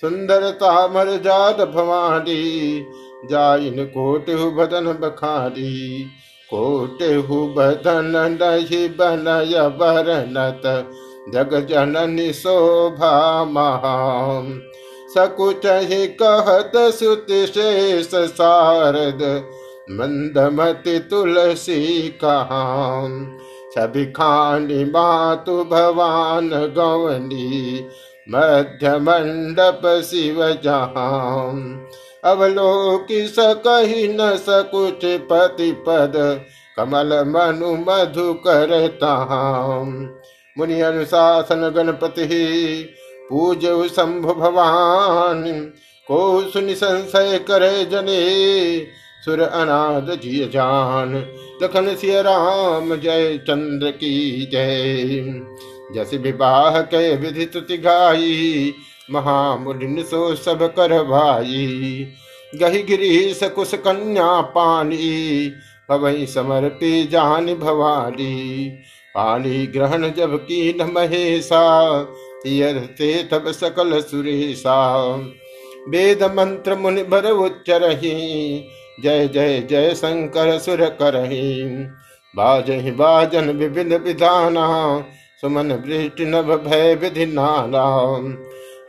सुंदरता 0.00 0.88
मर 0.88 1.16
जात 1.16 1.60
भवानी, 1.60 2.84
जाइन 3.30 3.84
कोटि 3.84 4.34
बदन 4.34 4.98
बखारी 5.00 6.06
कोटि 6.50 7.18
बदन 7.56 8.38
नहीं 8.42 8.88
बनय 8.88 9.68
बरनत 9.68 10.62
जग 11.34 11.66
जननी 11.70 12.32
शोभा 12.32 13.44
महा 13.44 14.42
सकुच 15.14 15.66
ही 15.66 16.06
कहत 16.20 16.72
सुत 16.94 17.26
शेष 17.48 18.10
सारद, 18.30 19.22
मंदमति 19.90 20.98
तुलसी 21.10 22.08
कहाँ? 22.24 23.08
छवि 23.74 24.04
खानी 24.16 24.84
मातु 24.84 25.62
भवान 25.64 26.48
गवनी 26.76 27.88
मध्य 28.26 28.96
मंडप 28.98 29.82
शिव 30.04 30.42
जहाँ? 30.64 31.52
अवलोकि 32.24 33.26
सकही 33.28 34.06
न 34.08 34.34
सकुच 34.38 35.04
पति 35.30 35.72
पद 35.88 36.16
कमल 36.76 37.22
मनु 37.28 37.72
मधु 37.86 38.32
करता 38.46 39.14
मुनि 40.56 40.80
अनुशासन 40.80 41.68
गणपति 41.76 42.26
पूज 43.32 43.90
शंभु 43.90 44.34
भवान। 44.34 45.72
को 46.08 46.50
सुनि 46.50 46.74
संशय 46.74 47.38
करे 47.38 47.84
जने, 47.84 48.80
सुर 49.24 49.40
अनाद 49.40 50.20
जिय 50.22 50.46
जान। 50.46 51.14
लखन 51.62 51.94
सिय 51.94 52.22
राम 52.22 52.96
जय 52.96 53.38
चंद्र 53.38 53.90
की 53.90 54.46
जय। 54.52 55.04
जस 55.94 56.10
विवाह 56.14 56.80
के 56.80 57.16
विधि 57.16 57.44
तुति 57.44 57.76
गाई, 57.76 58.74
महामुनिन 59.10 60.02
सो 60.02 60.34
सब 60.34 60.62
कर 60.62 61.02
भाई। 61.02 62.06
गही 62.54 62.82
गिरी 62.82 63.34
सकुश 63.34 63.74
कन्या 63.74 64.40
पानी 64.40 65.52
पवई 65.88 66.26
समर्पी 66.26 67.04
जान 67.04 67.54
भवानी। 67.54 68.68
पानी 69.14 69.66
ग्रहण 69.66 70.10
जब 70.10 70.36
की 70.36 70.72
न 70.72 70.82
महेशा 70.82 72.02
तीर्थे 72.42 73.22
तब 73.22 73.50
सकल 73.50 74.00
सुरेशा 74.00 75.02
वेद 75.88 76.22
मंत्र 76.22 76.74
मुनि 76.74 77.02
बर 77.02 77.30
उच्चरही 77.30 78.64
जय 79.02 79.28
जय 79.28 79.60
जय 79.60 79.94
शंकर 79.94 80.58
सुर 80.58 80.84
करही। 80.84 81.64
बाजहि, 82.36 82.90
बाजन 82.90 83.50
विविध 83.50 83.92
विधाना। 83.92 85.00
सुमन 85.40 85.72
वृष्टि 85.72 86.24
नभ 86.24 86.64
भय 86.66 86.94
विधि 86.94 87.26
नाना। 87.26 87.84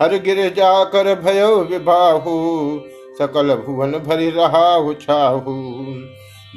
हर 0.02 0.18
गिर 0.18 0.50
जाकर 0.50 1.22
भयो 1.22 1.56
विबाहु 1.56 2.80
सकल 3.20 3.56
भुवन 3.56 3.92
भरि 3.92 4.30
रहा 4.30 4.94
छाहु। 4.94 5.52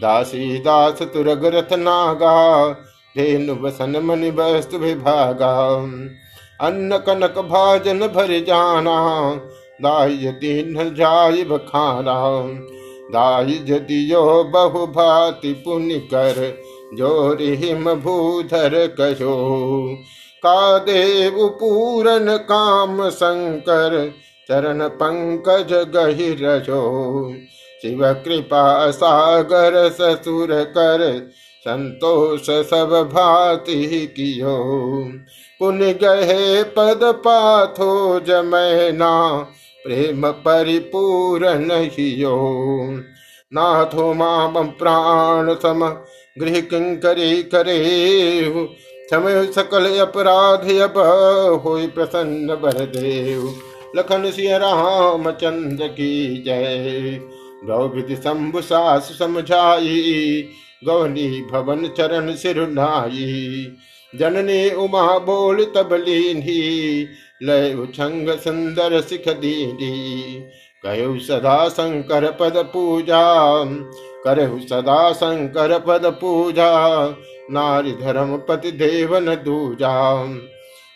दासी, 0.01 0.59
दास 0.59 1.03
तुरग 1.03 1.45
रथ 1.45 1.73
नागा। 1.73 2.71
धेनु 3.17 3.55
बसन 3.55 4.01
मनि 4.05 4.31
वस्तु 4.31 4.79
विभागा। 4.79 5.87
अन्न 6.61 6.99
कनक 6.99 7.39
भाजन 7.49 8.07
भर 8.07 8.39
जाना 8.45 8.97
दाय 9.81 10.33
दीन 10.41 10.95
जाय 10.95 11.43
बखाना 11.45 12.15
दाई 13.13 13.59
जदियो 13.67 14.23
बहु 14.45 14.87
भाति 14.93 15.53
पुण्य 15.65 15.99
कर 16.15 16.39
जोरि 16.95 17.55
हिम 17.57 17.93
भूधर 17.95 18.75
कहो 19.01 19.37
का 20.43 20.79
देव 20.79 21.37
पूरन 21.61 22.37
काम 22.49 23.09
शंकर, 23.11 23.95
चरण 24.49 24.87
पंकज 24.97 25.73
गहिर 25.95 26.43
शिव 27.83 28.03
कृपा 28.25 28.91
सागर 28.91 29.89
ससुर 29.91 30.53
कर, 30.77 31.03
संतोष 31.67 32.51
सब 32.71 32.93
भाति 33.13 34.07
कियो। 34.17 34.57
पुण्य 35.61 35.93
गहे 35.95 36.63
पद 36.63 37.01
पाथो 37.25 38.21
जमैना, 38.21 39.13
प्रेम 39.85 40.31
परिपूर्ण 40.41 41.75
हियो। 41.93 42.37
नाथो 43.53 44.13
माम 44.15 44.67
प्राण 44.79 45.55
सम 45.55 45.87
गृह 46.37 46.61
किंकरी 46.61 47.43
करे 47.45 47.79
समय 49.11 49.45
सकल 49.47 49.87
अपराध 49.99 50.69
अब 50.81 50.99
हो 51.65 51.77
प्रसन्न 51.95 52.55
भर 52.55 52.85
देव 52.97 53.49
लखन 53.97 54.31
सिंह 54.31 54.57
राम 54.57 55.31
चंद्र 55.33 55.87
की 55.89 56.43
जय। 56.43 57.21
गौविधि 57.65 58.17
शंभु 58.17 58.61
सास 58.61 59.09
समझाई, 59.19 60.43
गौनी 60.85 61.29
भवन 61.53 61.87
चरण 61.89 62.35
सिरुनाई 62.35 63.77
जननी 64.17 64.71
उमा 64.71 65.19
बोल 65.19 65.65
तबलीनी 65.65 67.07
लय 67.43 67.75
उछंग 67.75 68.29
सुंदर 68.29 69.01
सिख 69.01 69.29
दीदी 69.29 70.45
कहु 70.87 71.19
सदा 71.19 71.69
शंकर 71.69 72.31
पद 72.31 72.53
पूजा, 72.57 73.65
करहु 74.25 74.59
सदा 74.61 75.13
शंकर 75.13 75.79
पद 75.79 76.07
पूजा, 76.07 77.09
नारी 77.51 77.93
धर्म 77.93 78.37
पति 78.37 78.71
देवन 78.71 79.35
दूजा। 79.35 80.25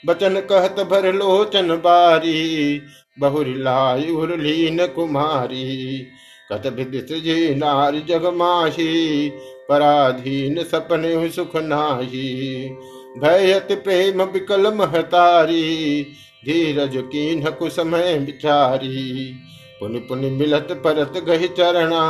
बचन 0.07 0.41
कहत 0.41 0.81
भर 0.81 1.13
लोचन 1.13 1.69
बारी, 1.69 2.81
बहुरी 3.21 3.55
लाई 3.55 4.13
उर्लीन 4.13 4.87
कुमारी। 4.87 6.07
कत 6.53 6.67
विदित 6.67 7.09
जी 7.13 7.55
नारी 7.55 8.01
जग 8.01 8.27
माही, 8.27 9.29
पराधीन 9.69 10.63
सपने 10.63 11.31
सुख 11.31 11.57
नाही। 11.57 12.71
भयत 13.19 13.69
प्रेम 13.85 14.23
विकल 14.23 14.73
महतारी, 14.75 16.03
धीरज 16.45 16.97
की 16.97 17.35
न 17.37 17.51
कुसमय 17.51 18.19
बिचारी 18.19 19.33
पुनि 19.81 19.99
पुनि 19.99 20.31
मिलत 20.31 20.69
परत 20.85 21.23
गहि 21.25 21.49
चरणा, 21.49 22.03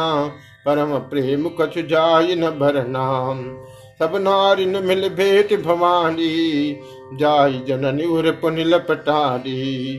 परम 0.67 0.97
प्रेम 0.99 1.49
कछु 1.61 1.83
जाय 1.83 2.35
न 2.35 2.51
भरना। 2.51 3.07
सब 3.99 4.17
नारी 4.17 4.67
न 4.67 4.85
मिल 4.85 5.09
भेट 5.09 5.53
भवानी 5.63 6.77
जाय 7.15 7.53
जननी 7.69 8.05
उर 8.05 8.31
पुनि 8.33 8.65
लपटारी 8.65 9.99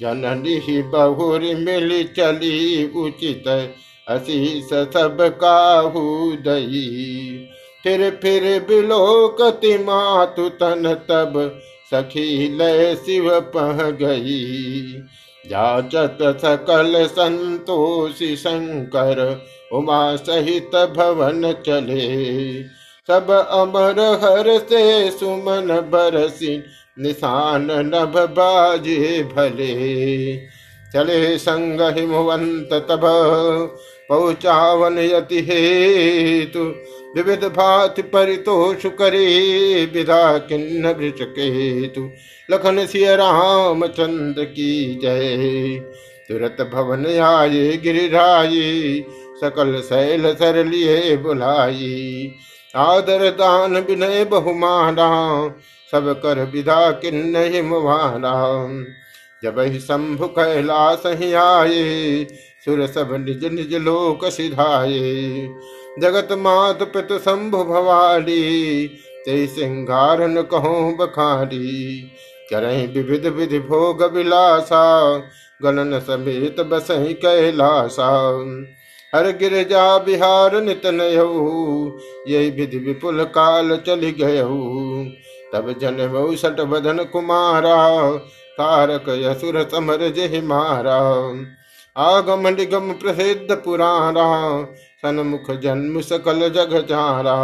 जननी 0.00 0.82
बहुरी 0.82 1.54
मिल 1.54 2.02
चली, 2.16 2.84
उचित 2.96 3.48
असीस 4.08 4.68
सब 4.68 5.18
काहू 5.40 6.32
दई। 6.32 7.48
फिर 7.84 8.10
फिर 8.22 8.42
बिलोकति 8.68 9.78
मातु 9.78 10.48
तन 10.48 10.94
तब 11.10 11.60
सखी 11.90 12.56
लय 12.56 12.94
शिव 12.94 13.40
पह 13.40 13.90
गई। 13.90 14.92
जाचत 15.48 16.18
सकल 16.22 17.06
संतोषी 17.06 18.36
शंकर 18.36 19.40
उमा 19.72 20.16
सहित 20.16 20.76
भवन 20.96 21.52
चले। 21.66 22.62
सब 23.08 23.30
अमर 23.30 24.00
हर 24.24 24.58
से 24.58 25.10
सुमन 25.10 25.80
बरसी, 25.92 26.56
निशान 26.98 27.68
नभ 27.70 28.18
बाजे 28.18 29.22
भले। 29.36 30.34
चले 30.92 31.38
संग 31.38 31.80
हिमवंत 31.98 32.72
तब 32.72 33.00
पहुँचावन 34.08 34.98
यति 34.98 35.40
हेतु। 35.40 36.64
विविध 37.16 37.44
भात 37.44 38.00
परितोष 38.00 38.86
करे 38.86 39.24
विधा 39.94 40.38
किन्न 40.38 40.92
केतु 40.92 42.08
लखन 42.50 42.86
सिय 42.86 43.16
राम 43.16 43.86
चंद्र 43.86 44.44
की 44.44 44.98
जय। 45.02 45.80
तुरत 46.28 46.56
भवन 46.74 47.06
आए 47.20 47.76
गिरिराये 47.76 49.04
सकल 49.40 49.80
शैल 49.80 50.32
सर 50.34 50.64
लिए 50.64 51.16
बुलाई। 51.16 52.32
आदर 52.76 53.28
दान 53.30 53.76
विनय 53.76 54.24
बहुमाना, 54.24 55.08
सब 55.92 56.12
कर 56.22 56.44
विधा 56.44 56.90
किन्न 56.90 57.36
हिमवाना। 57.54 58.32
जब 59.42 59.58
ही 59.58 59.78
शंभु 59.80 60.26
कैलास 60.28 61.02
ही 61.06 61.32
आए 61.34 62.26
सुर 62.64 62.86
सब 62.86 63.14
निज 63.20 63.44
निज 63.52 63.74
लोक 63.74 64.24
सिधाये। 64.24 65.48
जगत 66.00 66.28
मात 66.32 66.82
पित 66.92 67.12
शंभु 67.20 67.62
भवाली, 67.64 68.86
ते 69.24 69.46
सिंगारन 69.46 70.42
कहो 70.42 70.74
बखारी 71.00 72.10
करही 72.50 72.86
विविध 72.92 73.26
विधि 73.26 73.58
भोग 73.60 74.02
विलासा 74.12 74.84
गणन 75.60 75.98
समेत 76.00 76.60
बसही 76.60 77.14
कैलासा। 77.14 78.08
हर 79.14 79.30
गिरजा 79.38 79.98
बिहार 79.98 80.60
नितन 80.62 81.00
यही 82.28 82.50
विधि 82.50 82.78
विपुल 82.78 83.24
काल 83.24 83.76
चल 83.86 84.00
गय। 84.18 84.42
तब 85.52 85.74
जन 85.80 85.98
सट 86.36 86.60
बदन 86.66 87.04
कुमारा 87.04 87.76
तारक 88.58 89.04
यसुर 89.08 89.62
समर 89.70 90.08
जहि 90.08 90.40
मारा 90.40 90.98
आगम 91.96 92.48
निगम 92.48 92.92
प्रसिद्ध 92.92 93.54
पुराणा, 93.54 94.26
सन्मुख 95.02 95.50
जन्म 95.60 96.00
सकल 96.00 96.48
जग 96.48 96.72
जारा 96.88 97.36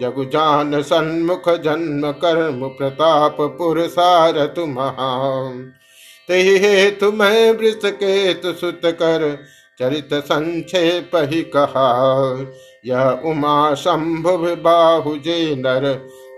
जगु 0.00 0.24
जान 0.24 0.82
सन्मुख 0.82 1.48
जन्म 1.58 2.10
कर्म 2.12 2.66
प्रताप 2.68 3.36
पुरसार 3.58 4.44
तुम 4.46 4.76
तही 6.28 6.56
हे 6.58 6.90
तुम्हें 6.90 7.50
वृष 7.52 7.80
केतु 7.84 8.52
सुत 8.52 8.80
कर, 8.84 9.44
चरित 9.78 10.14
संक्षेप 10.14 11.10
ही 11.14 11.42
कहा। 11.56 11.88
यह 12.86 13.22
उमा 13.24 13.74
शंभु 13.74 14.36
बाहु 14.62 15.16
जे 15.16 15.54
नर, 15.56 15.84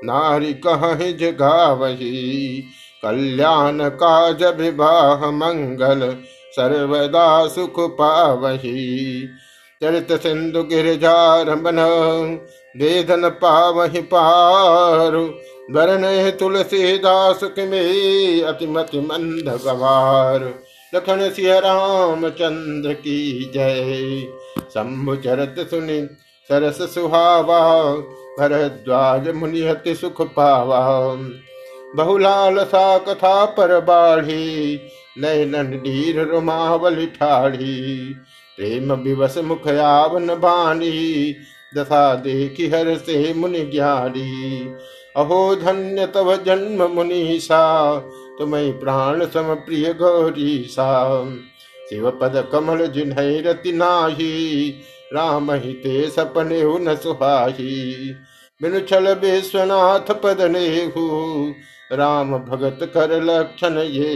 नारी 0.05 0.53
कह 0.67 0.95
जगा 1.13 1.73
वही 1.73 2.65
कल्याण 3.07 3.89
काज 3.95 4.43
विवाह 4.57 5.31
मंगल 5.31 6.01
सर्वदा 6.53 7.27
सुख 7.47 7.75
पावही 7.99 9.27
चरित 9.83 10.13
सिंधु 10.13 10.63
गिरजारमन 10.63 11.79
वेदन 12.77 13.29
पावहि 13.29 14.01
पारु। 14.01 15.25
वरण 15.73 16.05
तुलसीदास 16.31 17.41
किमे 17.45 17.85
अतिमति 18.41 19.01
मंद 19.01 19.49
गवार 19.65 20.45
लखन 20.93 21.29
सिंह 21.31 21.59
राम 21.59 22.29
चंद्र 22.31 22.93
की 22.93 23.51
जय। 23.55 24.27
शंभु 24.71 25.17
चरत 25.17 25.67
सुनि 25.71 26.01
सरस 26.51 26.83
सुहावा। 26.95 27.61
भरद्वाज 28.39 29.29
मुनिहति 29.35 29.95
सुख 29.95 30.21
पावा 30.33 30.81
बहुलाल 31.97 32.59
सा 32.59 32.99
कथा 32.99 33.45
पर 33.45 33.81
बाढ़ी 33.81 34.81
नयन 35.19 35.53
नीर 35.57 36.27
रुमावली 36.27 37.07
ठाढ़ी। 37.07 38.15
प्रेम 38.57 38.93
विवश 38.93 39.39
मुख 39.39 39.69
आवन 39.69 40.27
बानी, 40.27 41.35
दशा 41.77 42.15
देखी 42.15 42.67
हर 42.67 42.97
से 42.97 43.35
मुनि 43.35 43.61
ज्ञानी। 43.61 44.71
अहो 45.17 45.55
धन्य 45.55 46.07
तव 46.07 46.37
जन्म 46.37 46.91
मुनीसा, 46.91 47.97
तुम्हें 48.39 48.81
प्राण 48.81 49.27
सम 49.27 49.55
प्रिय 49.55 49.93
गौरी 49.93 50.67
सा 50.71 51.25
शिव 51.91 52.11
पद 52.11 52.49
कमल 52.53 52.87
जिन्ह 52.87 53.17
रति 53.19 53.73
नाही, 53.73 54.69
राम 55.13 55.53
ही 55.53 55.73
ते 55.73 56.11
सपने 56.11 56.63
न 56.79 56.97
सुहाही। 56.97 57.95
बिनु 58.63 58.81
छल 58.81 59.15
विश्वनाथ 59.15 60.15
पद 60.15 60.41
नेहू 60.41 61.07
राम 61.93 62.39
भगत 62.39 62.79
कर 62.95 63.23
लक्षण 63.23 63.79
ये 63.79 64.15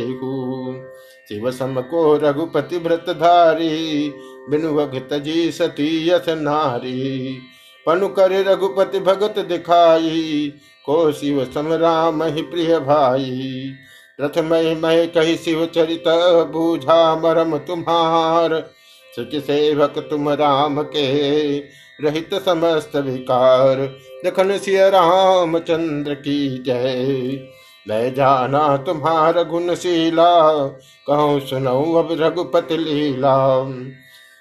शिव 1.29 1.51
सम 1.51 1.81
को 1.81 2.17
रघुपति 2.17 2.79
व्रत 2.79 3.05
धारी, 3.11 4.13
बिनु 4.51 4.73
भगत 4.73 5.15
जी 5.15 5.53
सती 5.53 6.11
यथ 6.11 6.29
नारी। 6.29 7.39
पनु 7.87 8.09
कर 8.09 8.33
रघुपति 8.45 9.01
भगत 9.01 9.39
दिखाई, 9.39 10.53
को 10.87 11.13
शिव 11.13 11.45
सम 11.45 11.73
राम 11.73 12.23
ही 12.23 12.43
प्रिय 12.43 12.79
भाई। 12.79 13.73
प्रथम 14.19 14.55
मय 14.87 15.07
कही 15.07 15.37
शिव 15.37 15.67
चरित 15.67 16.05
बूझा 16.53 17.17
मरम 17.17 17.59
तुम्हार। 17.59 18.71
सुच 19.17 19.43
सेवक 19.45 19.95
तुम 20.11 20.29
राम 20.31 20.83
के 20.83 21.59
रहित 22.03 22.35
समस्त 22.35 22.97
विकार। 22.97 23.81
लखन 24.27 24.59
सिय 24.59 24.91
राम 24.91 25.59
चंद्र 25.59 26.15
की 26.15 26.63
जय। 26.67 27.49
मैं 27.91 28.15
जाना 28.15 28.77
तुम्हार 28.77 29.45
गुणशीला, 29.45 30.67
कहूँ 31.07 31.41
सुनऊ 31.41 31.95
अब 31.95 32.09
रघुपति 32.13 32.77
लीला। 32.77 33.65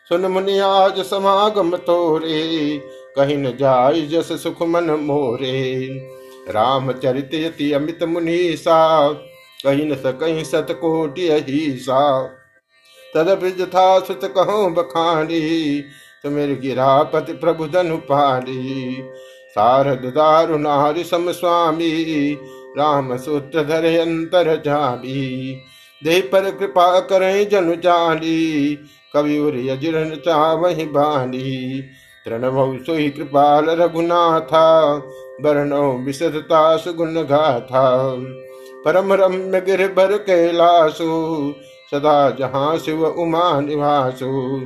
सुन 0.10 0.26
मुनि, 0.26 0.60
आज 0.60 1.00
समागम 1.00 1.76
तोरे, 1.76 2.78
कहीं 3.16 3.38
न 3.38 3.58
जाय 3.58 4.02
जस 4.02 4.44
सुख 4.44 4.62
मन 4.62 4.84
मोरे। 4.84 5.88
रामचरित 6.50 7.30
यति 7.34 7.72
अमित 7.72 8.04
मुनीसा, 8.04 9.10
कहीं 9.64 9.92
न 9.92 9.96
सकहीं 9.96 10.44
सतकोटि 10.44 11.28
अहिसा। 11.30 12.28
तदप 13.16 13.70
था 13.76 14.00
सुत 14.00 14.26
कहो 14.26 14.70
बखानी 14.70 15.84
सुमिर 16.24 16.60
गिरापति 16.60 17.34
प्रभु 17.34 17.68
धनु 17.68 17.98
पारी 17.98 19.04
सारद 19.50 20.06
दारु 20.06 20.58
नारि 20.58 21.04
सम 21.04 21.32
स्वामी 21.32 22.38
राम 22.78 23.18
सूत्र 23.18 23.64
धरे 23.64 23.98
अंतर 23.98 24.62
जाबी 24.66 25.58
दे 26.04 26.22
पर 26.22 26.52
कृपा 26.52 27.00
करें 27.00 27.50
जनु 27.50 27.76
जानी 27.76 28.78
कवि 29.14 29.70
यजिरन 29.70 30.16
चावहि 30.16 30.86
बानी 30.86 31.84
तृणभौ 32.26 32.78
सोहि 32.86 33.10
कृपाल 33.10 33.66
रघुनाथा। 33.66 34.94
वर्णो 35.42 35.94
विशदता 35.94 36.78
सुगुण 36.78 37.14
गाथा। 37.14 38.16
परम 38.86 39.14
रम्य 39.14 39.62
गिरभर 39.62 40.18
कैलासु। 40.18 41.54
सदा 41.92 42.30
जहाँ 42.30 42.78
शिव 42.78 43.06
उमा 43.06 43.62
निवासु। 43.62 44.62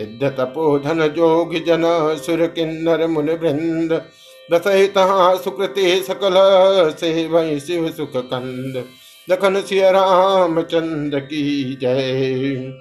सिद्ध 0.00 0.24
तपोधन 0.24 1.08
जोग 1.08 1.54
जन 1.54 1.82
सुर 2.26 2.46
किन्नर 2.46 3.06
मुन 3.06 3.30
वृंद। 3.30 4.02
बसहित 4.48 4.94
सुकृति 5.44 6.02
सकल 6.02 6.34
से 7.00 7.26
वही 7.28 7.60
शिव 7.60 7.88
सुख 7.90 8.16
कंद 8.16 8.84
लखन 9.28 9.60
सिय 9.60 9.90
राम 9.90 10.60
चंद्र 10.62 11.20
की 11.20 11.78
जय। 11.82 12.72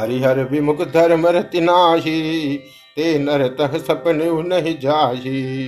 हरिहर 0.00 0.42
विमुख 0.44 0.82
धर्म 0.84 1.26
रति 1.26 1.60
नाही, 1.60 2.56
ते 2.96 3.18
नर 3.18 3.46
तह 3.58 3.78
सपने 3.78 4.30
नहीं 4.42 4.78
जाही। 4.78 5.66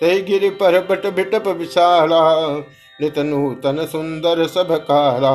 तय 0.00 0.20
गिर 0.20 0.48
पर 0.50 0.78
बट 0.80 1.06
बिटप 1.06 1.48
विशाला, 1.48 2.22
नित 3.00 3.18
नूतन 3.18 3.86
सुंदर 3.86 4.46
सब 4.46 4.74
काला। 4.84 5.34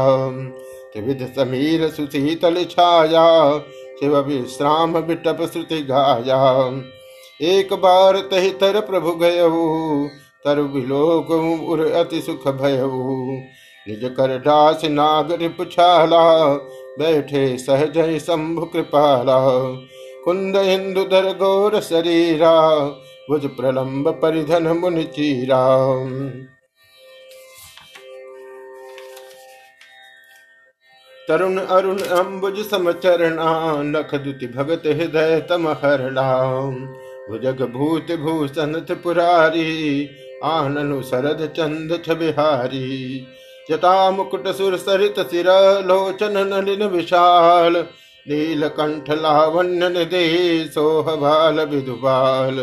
त्रिविध 0.93 1.25
समीर 1.35 1.87
सुशीतल 1.89 2.63
छाया, 2.63 3.59
शिव 3.99 4.17
विश्राम 4.19 4.99
बिटप 5.01 5.49
श्रुति 5.53 5.81
गाया। 5.81 6.41
एक 7.39 7.73
बार 7.75 8.17
तही 8.31 8.51
तर 8.51 8.79
प्रभु 8.81 9.11
गय 9.13 9.41
तर 10.45 10.59
विलोक 10.73 11.31
उर 11.69 11.81
अति 11.91 12.21
सुख 12.21 12.47
भय 12.57 12.77
निज 13.87 14.03
कर 14.17 14.37
दास 14.39 14.85
नाग 14.85 15.31
रिपुछाला 15.31 16.23
बैठे 16.99 17.45
सहज 17.57 17.97
शंभु 18.19 18.65
कृपाला। 18.65 19.39
कुंद 20.25 20.57
हिंदु 20.57 21.03
दर 21.05 21.31
गौर 21.37 21.79
शरीरा 21.81 22.53
भुज 23.29 23.45
प्रलंब 23.57 24.09
परिधन 24.21 24.67
मुनि 24.77 25.03
चीरा। 25.15 25.63
तरुण 31.27 31.57
अरुण 31.57 31.99
अम्बुज 32.15 32.59
समचरणा, 32.69 33.51
नख 33.83 34.15
दुति 34.15 34.47
भगत 34.47 34.83
हृदय 34.87 35.39
तम 35.49 35.67
हरणा 35.83 36.31
भुजग 37.29 37.61
भूत 37.73 38.11
भूषण 38.19 38.73
पुरारी, 38.95 40.09
आननु 40.43 41.01
शरद 41.01 41.53
चंद 41.57 42.01
छबिहारी 42.05 43.27
जटा 43.71 44.11
मुकुट 44.11 44.47
सुर 44.47 44.75
सरित 44.77 45.19
सिर 45.19 45.47
लोचन 45.85 46.37
नलिन 46.47 46.83
विशाल 46.87 47.77
नील 48.25 48.67
कंठ 48.67 49.09
लावण्य 49.11 49.89
निधे 49.89 50.25
सोह 50.65 51.15
बाल 51.15 51.59
विदुबाल 51.59 52.59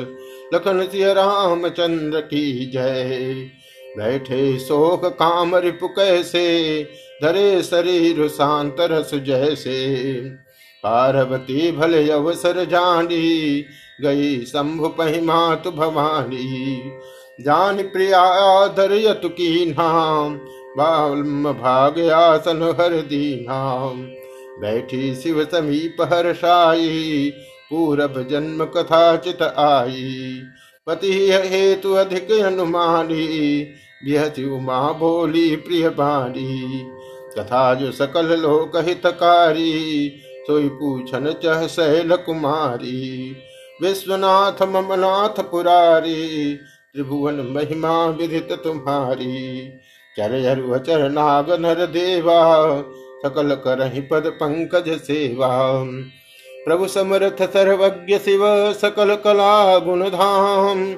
लखन 0.55 0.87
सिंह 0.87 1.12
रामचंद्र 1.12 2.20
की 2.20 2.70
जय। 2.70 3.35
बैठे 3.98 4.59
शोक 4.59 5.05
काम 5.07 5.57
रिपु 5.57 5.88
कैसे, 5.88 6.83
धरे 7.22 7.62
शरीर 7.62 8.29
शांत 8.29 8.77
रस 8.81 9.11
जैसे। 9.14 9.79
पार्वती 10.85 11.71
भले 11.73 12.11
अवसर 12.11 12.64
जानी, 12.64 13.64
गई 14.01 14.38
शंभु 14.45 14.88
पहिमातु 14.88 15.71
भवानी। 15.71 16.83
जान 17.40 17.83
प्रिया 17.83 18.23
धरयतु 18.68 19.29
की 19.29 19.66
नाम, 19.66 20.35
बाल्म 20.77 21.53
भाग 21.53 21.99
आसन 22.11 22.62
हर 22.81 22.95
दीनाम। 23.03 24.03
बैठी 24.61 25.14
शिव 25.14 25.45
समीप 25.45 25.97
हर्षाई 26.03 27.33
पूरब 27.71 28.27
जन्म 28.31 28.64
कथा 28.64 29.16
चित 29.16 29.42
आई। 29.42 30.40
पति 30.87 31.12
हेतु 31.33 31.92
अधिक 31.92 32.31
अनुमानी 32.33 33.27
बिहति 34.05 34.45
उमा 34.45 34.81
बोली 34.92 35.57
प्रिय 35.57 35.88
बाणी 35.88 36.83
कथा 37.38 37.75
जो 37.75 37.90
सकल 37.92 38.37
लोक 38.40 38.77
हितकारी 38.77 40.09
सोई 40.46 40.68
पूछन 40.68 41.35
चह 41.42 41.66
सैल 41.66 42.16
कुमारी, 42.16 43.37
विश्वनाथ 43.83 44.62
ममनाथ 44.62 45.42
पुरारी, 45.42 46.59
त्रिभुवन 46.94 47.35
महिमा 47.35 48.07
विदित 48.07 48.48
तुम्हारी। 48.52 49.68
चर 50.18 50.83
चर 50.87 51.11
नाग 51.11 51.50
नर 51.50 51.87
देवा, 51.87 52.81
सकल 53.22 53.55
करहि 53.55 54.00
पद 54.00 54.22
पंकज 54.26 55.00
सेवा। 55.00 55.83
प्रभु 56.66 56.88
समर्थ 56.88 57.42
सर्वज्ञ 57.42 58.18
शिव, 58.18 58.72
सकल 58.72 59.14
कला 59.14 59.78
गुण 59.78 60.09
धाम। 60.09 60.94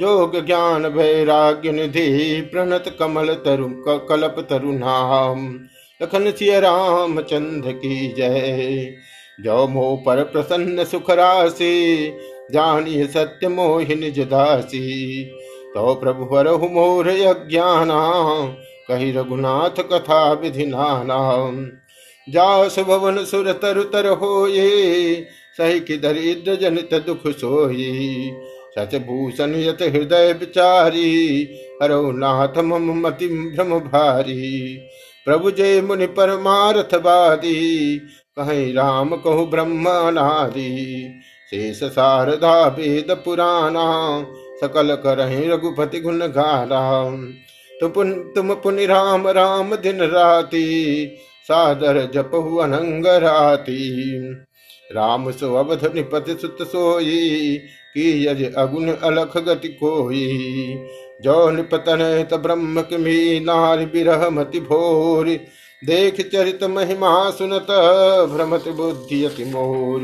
जोग 0.00 0.46
ज्ञान 0.46 0.86
वैराग्य 0.86 1.72
निधि, 1.72 2.40
प्रणत 2.52 2.96
कमल 2.98 3.28
तरु 3.28 3.68
कल्प 3.78 4.46
तरु 4.50 4.72
नाम। 4.72 5.58
लखन 6.00 6.30
सिय 6.30 6.58
राम 6.60 7.20
चंद्र 7.20 7.72
की 7.72 8.12
जय। 8.12 8.94
जो 9.38 9.66
मोह 9.68 9.96
पर 9.96 10.22
प्रसन्न 10.24 10.84
सुख 10.84 11.10
राशि 11.10 12.12
जानिय 12.52 13.06
सत्य 13.06 13.48
मोहिन 13.48 14.10
जदासी 14.12 15.24
तो 15.74 15.94
प्रभु 15.94 16.24
हरहु 16.34 16.68
मोर 16.68 17.08
अज्ञाना, 17.08 17.98
कही 18.88 19.10
रघुनाथ 19.12 19.82
कथा 19.82 20.32
विधि 20.32 20.66
नाना। 20.66 21.18
जास 22.28 22.78
भवन 22.78 23.24
सुर 23.24 23.52
तरु 23.52 23.82
तर 23.84 24.06
हो 24.12 24.46
ये 24.48 25.26
सही 25.58 25.80
कि 25.80 25.96
दरिद्र 25.96 26.54
जनित 26.54 26.94
दुख 27.06 27.26
सोई। 27.26 28.30
सच 28.78 28.94
भूषण 28.96 29.54
यत 29.56 29.82
हृदय 29.82 30.32
विचारी 30.32 31.48
हरो 31.82 32.00
नाथ 32.12 32.58
मम 32.58 32.90
मति 33.00 33.28
भ्रम 33.28 33.78
भारी। 33.80 34.78
प्रभु 35.28 35.50
जय 35.50 35.80
मुनि 35.80 36.06
परमार्थवादी, 36.06 37.98
कहीं 38.38 38.74
राम 38.74 39.16
कहु 39.16 39.46
ब्रह्मनादि। 39.46 40.68
शेष 41.50 41.84
शारदा 41.84 42.66
वेद 42.66 43.10
पुराना, 43.24 43.84
सकल 44.60 44.94
करहि 44.94 45.48
रघुपति 45.48 46.00
गुण 46.00 46.18
गारा 46.18 47.10
तुम 47.80 48.12
तुम 48.12 48.54
पुनि 48.54 48.86
राम 48.86 49.28
राम 49.28 49.76
दिन 49.76 50.02
राती, 50.02 51.06
सादर 51.44 52.10
जपहु 52.14 52.56
अनंग 52.56 53.06
राती। 53.06 54.10
राम 54.92 55.30
सो 55.30 55.54
अवध 55.54 55.94
निपति 55.94 56.34
सुत 56.34 56.56
सोई, 56.62 57.56
की 57.94 58.26
यज 58.26 58.54
अगुन 58.54 58.88
अलख 58.88 59.38
गति 59.38 59.68
कोई। 59.68 60.26
जो 61.20 61.50
निपतन 61.50 62.02
त 62.32 62.34
ब्रह्म 62.34 62.82
किमी 62.82 63.40
नार 63.40 63.84
बिरह 63.86 64.28
मति 64.30 64.60
भोर। 64.60 65.26
देख 65.82 66.20
चरित 66.28 66.64
महिमा 66.64 67.30
सुनत, 67.30 67.66
भ्रमत 68.30 68.68
बुद्धि 68.68 69.24
अति 69.24 69.44
मोर। 69.44 70.02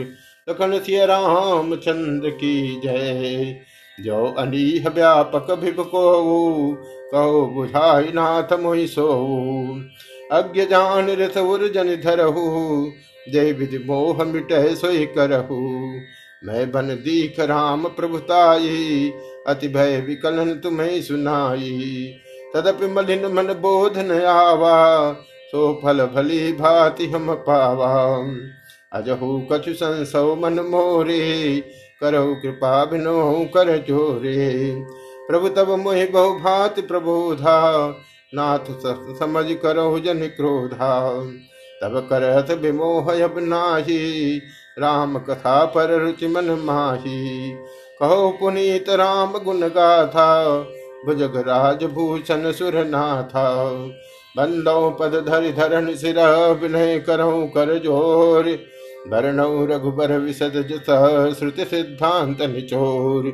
लखन 0.48 0.78
सिय 0.78 1.04
राम 1.06 1.74
चंद्र 1.76 2.30
की 2.30 2.80
जय। 2.80 3.56
जो 3.98 4.24
अनीह 4.38 4.88
व्यापक 4.88 5.50
भिभ 5.54 5.76
को 5.80 6.02
कहो 7.12 7.46
बुझाई 7.46 8.12
नाथ 8.12 8.52
मोहि 8.60 8.86
सो 8.86 9.06
अज्ञ 10.32 10.64
जान 10.64 11.10
रथ 11.10 11.38
जन 11.74 11.94
धरहु 11.96 12.42
जय 13.32 13.52
विधि 13.52 13.78
मोह 13.78 14.24
मिट 14.24 14.48
सोई 14.76 15.04
करहु। 15.06 15.58
मैं 16.44 16.70
बन 16.72 16.88
दीख 17.02 17.40
राम 17.40 17.88
प्रभुताई 17.88 19.12
अति 19.46 19.68
भय 19.68 20.00
विकलन 20.00 20.54
तुम्हें 20.54 21.02
सुनाई। 21.02 22.14
तदपि 22.54 22.86
मलिन 22.86 23.26
मन 23.26 23.52
बोध 23.60 23.98
न 23.98 24.22
आवा, 24.22 25.12
सो 25.52 25.80
फल 25.84 26.04
भली 26.06 26.52
भाति 26.52 27.06
हम 27.06 27.34
पावा। 27.34 27.92
अजहु 28.92 29.38
कछु 29.52 29.72
संसव 29.72 30.34
मन 30.36 30.60
मोरे 30.60 31.62
करो 32.00 32.34
कृपा 32.34 32.84
बिनो 32.84 33.44
कर 33.54 33.78
चोरे 33.78 34.74
प्रभु 35.28 35.48
तब 35.48 35.70
मोहि 35.70 36.06
बहु 36.06 36.32
भाति 36.34 36.82
प्रबोधा, 36.82 37.88
नाथ 38.34 38.70
समझ 39.18 39.44
करो 39.62 39.98
जन 39.98 40.26
क्रोधा। 40.26 41.10
तब 41.82 42.06
करथ 42.10 42.50
विमोह 42.54 43.12
अब 43.22 43.34
नाही, 43.38 44.40
राम 44.78 45.18
कथा 45.18 45.64
पर 45.64 45.98
रुचि 46.00 46.26
मन 46.26 46.50
माही। 46.64 47.54
कहो 48.00 48.30
पुनीत 48.30 48.88
राम 48.90 49.32
गुण 49.38 49.60
गाथा, 49.68 50.58
भुजग 51.06 51.36
राज 51.48 51.84
भूषण 51.84 52.50
सुर 52.52 52.84
नाथा 52.84 53.44
बंदो 54.34 54.90
पद 54.90 55.14
धरि 55.28 55.52
धरण 55.52 55.94
सिर, 55.94 56.18
विनय 56.62 56.98
करहु 56.98 57.46
कर 57.46 57.78
ज़ोर। 57.78 58.48
भरणौ 59.10 59.64
रघुबर 59.64 60.12
विशद 60.18 60.52
जस, 60.70 60.86
श्रुति 61.38 61.64
सिद्धांत 61.64 62.42
निचोर। 62.42 63.26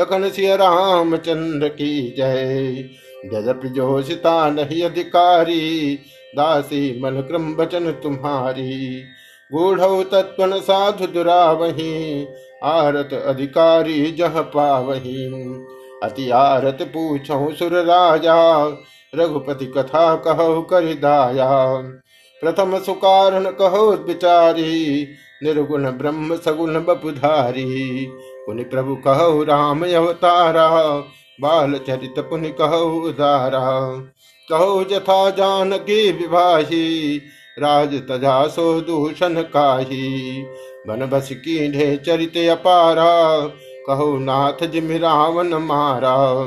लखन 0.00 0.28
सिय 0.30 0.56
राम 0.56 1.16
चंद्र 1.16 1.68
की 1.68 2.14
जय। 2.16 2.88
जदपि 3.24 3.68
जोशिता 3.68 4.50
नहीं 4.50 4.82
अधिकारी, 4.82 5.94
दासी 6.36 7.00
मन 7.00 7.20
क्रम 7.20 7.54
बचन 7.54 7.90
तुम्हारी। 7.92 9.02
गूढ़ 9.50 9.80
तत्वन 10.04 10.58
साधु 10.60 11.06
दुरावही 11.06 12.26
आरत 12.64 13.24
अधिकारी 13.26 14.10
जह 14.10 14.40
पावही। 14.40 15.24
अति 16.02 16.30
आरत 16.30 16.78
पूछो 16.82 17.54
सुर 17.54 17.72
राजा। 17.72 18.68
रघुपति 19.14 19.66
कथा 19.66 20.16
कहो 20.16 20.62
कर 20.62 20.80
दाया। 20.80 21.76
प्रथम 22.40 22.78
सुकारण 22.78 23.44
कहो 23.44 23.92
विचारी। 23.92 25.08
निर्गुण 25.42 25.90
ब्रह्म 25.90 26.36
सगुण 26.36 26.74
बपुधारी। 26.74 28.08
पुनि 28.46 28.64
प्रभु 28.64 28.96
कहो 28.96 29.42
राम 29.42 29.82
अवतारा। 29.82 30.98
बाल 31.40 31.80
चरित 31.86 32.14
पुनि 32.18 32.48
कहो 32.48 32.84
उदारा। 32.84 33.96
कहो 34.50 34.84
जथा 34.84 35.30
जानकी 35.30 36.12
विवाही। 36.12 37.20
राज 37.58 37.94
तजा 37.94 38.46
सो 38.46 38.80
दूषण 38.80 39.42
काही। 39.42 40.46
बन 40.88 41.06
बस 41.06 41.28
कीढ़े 41.32 41.96
चरित 41.96 42.36
अपारा। 42.36 43.46
कहो 43.86 44.18
नाथ 44.18 44.66
जिम 44.66 44.90
रावण 44.92 45.48
मारा। 45.48 46.46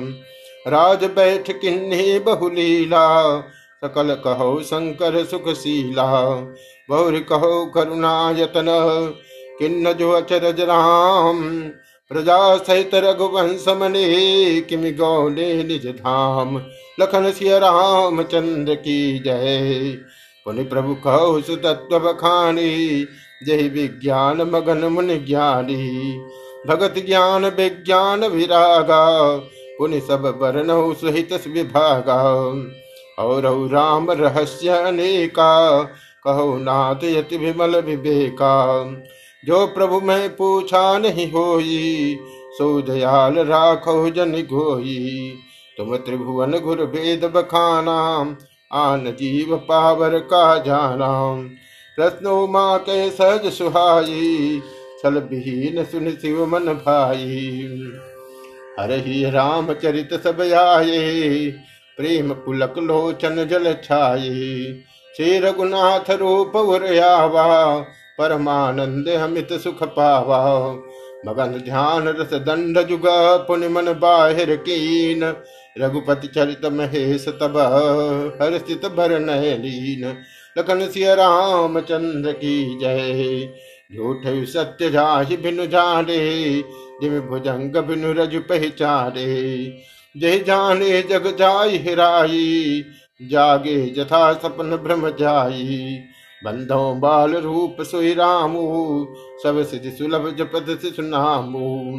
राज 0.68 1.04
बैठ 1.04 1.52
किन्नी 1.52 2.20
बहुलीला। 2.20 3.40
सकल 3.84 4.16
कहो 4.24 4.64
शंकर 4.64 5.26
सुखशीला। 5.26 6.30
बहुर 6.90 7.20
कहो 7.20 7.66
करुणा 7.66 8.32
यतन। 8.32 8.66
किन्न 9.60 9.94
जो 9.94 10.12
अचरज 10.12 10.62
राम। 10.62 11.62
प्रजा 12.12 12.58
सहित 12.58 12.92
रघुवंश 12.96 13.66
मने 13.68 14.62
किम 14.62 14.82
गौले 14.82 15.64
निज 15.64 15.88
धाम। 15.88 16.58
लखन 17.00 17.32
सिय 17.32 17.60
राम 17.60 18.24
चंद्र 18.24 18.76
की 18.76 19.20
जय। 19.20 19.98
पुनि 20.46 20.64
प्रभु 20.64 20.96
कहो 20.96 21.42
सुतत्व 21.42 22.00
बखानी। 22.00 23.06
जय 23.46 23.68
विज्ञान 23.68 24.42
मगन 24.42 24.78
मुन 24.78 25.08
ज्ञानी। 25.08 26.20
भगत 26.68 26.94
ज्ञान 27.08 27.46
विज्ञान 27.46 28.26
विरागा, 28.26 29.36
पुनि 29.78 30.00
सब 30.00 30.40
वर्ण 30.42 30.94
सहित 30.94 31.48
विभागा। 31.48 32.24
और 33.24 33.70
राम 33.70 34.12
रहस्य 34.12 34.70
अनेका, 34.70 35.82
कहो 36.24 36.58
नाथ 36.58 37.04
यति 37.04 37.38
विमल 37.38 37.82
विवेका। 37.82 38.84
जो 39.46 39.68
प्रभु 39.68 40.02
मैं 40.02 40.36
पूछा 40.36 40.98
नहीं 40.98 41.32
होई, 41.32 42.20
सो 42.58 42.82
दयाल 42.82 43.34
राखो 43.34 44.10
जन 44.10 44.32
गोई। 44.32 45.34
तुम 45.78 45.96
त्रिभुवन 45.96 46.52
गुर 46.52 46.82
वेद 46.82 47.26
बखाना, 47.26 48.36
आन 48.74 49.06
जीव 49.06 49.56
पावर 49.56 50.20
का 50.20 50.58
जाना। 50.58 51.38
प्रश्नो 52.02 52.36
माँ 52.48 52.78
के 52.80 53.10
सहज 53.12 53.46
सुहाई, 53.54 54.62
छल 55.02 55.18
विहीन 55.32 55.84
सुन 55.84 56.10
शिव 56.12 56.46
मन 56.46 56.74
भाई। 56.78 57.92
हर 58.80 58.92
ही 58.98 59.24
राम 59.32 59.74
चरित 59.74 60.14
सब 60.24 60.42
आए 60.42 61.48
प्रेम 61.98 62.34
पुलक 62.36 62.78
लोचन 62.78 63.46
जल 63.48 63.74
छाये 63.84 64.74
श्री 65.14 65.38
रघुनाथ 65.40 66.10
रूप 66.12 66.56
उरयावा 66.56 67.46
परमानंद 68.18 69.10
अमित 69.10 69.54
सुख 69.54 69.84
पावा। 69.84 70.42
मगन 71.28 71.58
ध्यान 71.66 72.08
रस 72.10 72.34
दंड 72.42 72.82
जुग 72.88 73.08
पुण्य 73.48 73.70
मन 73.70 73.94
बाहिर 73.94 74.56
कीन। 74.56 75.34
रघुपति 75.78 76.28
चरित 76.28 76.66
महेश 76.66 77.28
तब 77.42 77.58
हर 78.42 78.58
स्थित 78.58 78.86
भर 78.92 79.20
लीन 79.20 80.14
लखन 80.58 80.88
सिय 80.88 81.16
राम 81.16 81.80
चंद्र 81.80 82.32
की 82.32 82.80
जय। 82.80 83.50
झूठ 83.96 84.22
सत्य 84.48 84.90
जाहि 84.90 85.38
बिनु 85.38 85.66
जाने, 85.66 86.18
जिम 87.02 87.20
भुजंग 87.20 87.76
बिनु 87.78 88.12
रज 88.14 88.36
पहचाने। 88.50 89.66
जय 90.16 90.40
जाने 90.40 91.02
जग 91.02 91.36
जाय 91.38 91.76
हिराई 91.78 92.84
जागे 93.22 93.86
जथा 93.90 94.34
सपन 94.34 94.76
भ्रम 94.84 95.10
जाई। 95.10 96.00
बंधो 96.46 96.94
बाल 96.94 97.36
रूप 97.36 97.82
सोई 97.82 98.14
रामू, 98.14 99.08
सब 99.44 99.64
सिद्धि 99.64 99.92
सुलभ 99.92 100.36
जपद 100.38 100.78
सुनामू 100.86 101.98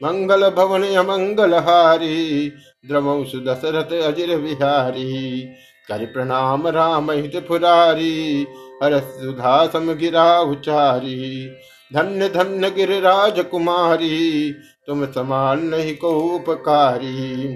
मंगल 0.00 0.48
भवन 0.50 0.82
अमंगल 0.82 1.54
हारी 1.54 2.52
द्रमौ 2.88 3.24
सुदशरथ 3.24 3.92
अजिर 4.02 4.36
विहारी। 4.36 5.48
कर 5.90 6.04
प्रणाम 6.06 6.68
राम 6.68 7.10
हित 7.10 7.44
फुरारी 7.48 8.46
हर 8.82 8.98
सुधा 8.98 9.66
सम 9.66 9.92
गिरा 9.94 10.40
उचारी। 10.40 11.48
धन्य 11.94 12.28
धन्य 12.28 12.70
गिरिराज 12.70 13.40
कुमारी, 13.40 14.52
तुम 14.86 15.04
समान 15.06 15.64
नहीं 15.64 15.96
को 15.96 16.10
उपकारी। 16.10 17.46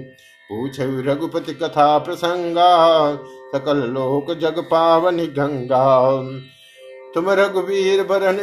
पूछ 0.49 0.77
रघुपति 0.79 1.53
कथा 1.53 1.97
प्रसंगा, 1.97 3.15
सकल 3.51 3.77
लोक 3.77 4.33
जग 4.33 4.59
पावन 4.71 5.17
गंगा। 5.17 6.21
तुम 7.13 7.29
रघुवीर 7.29 8.03
बरन 8.03 8.37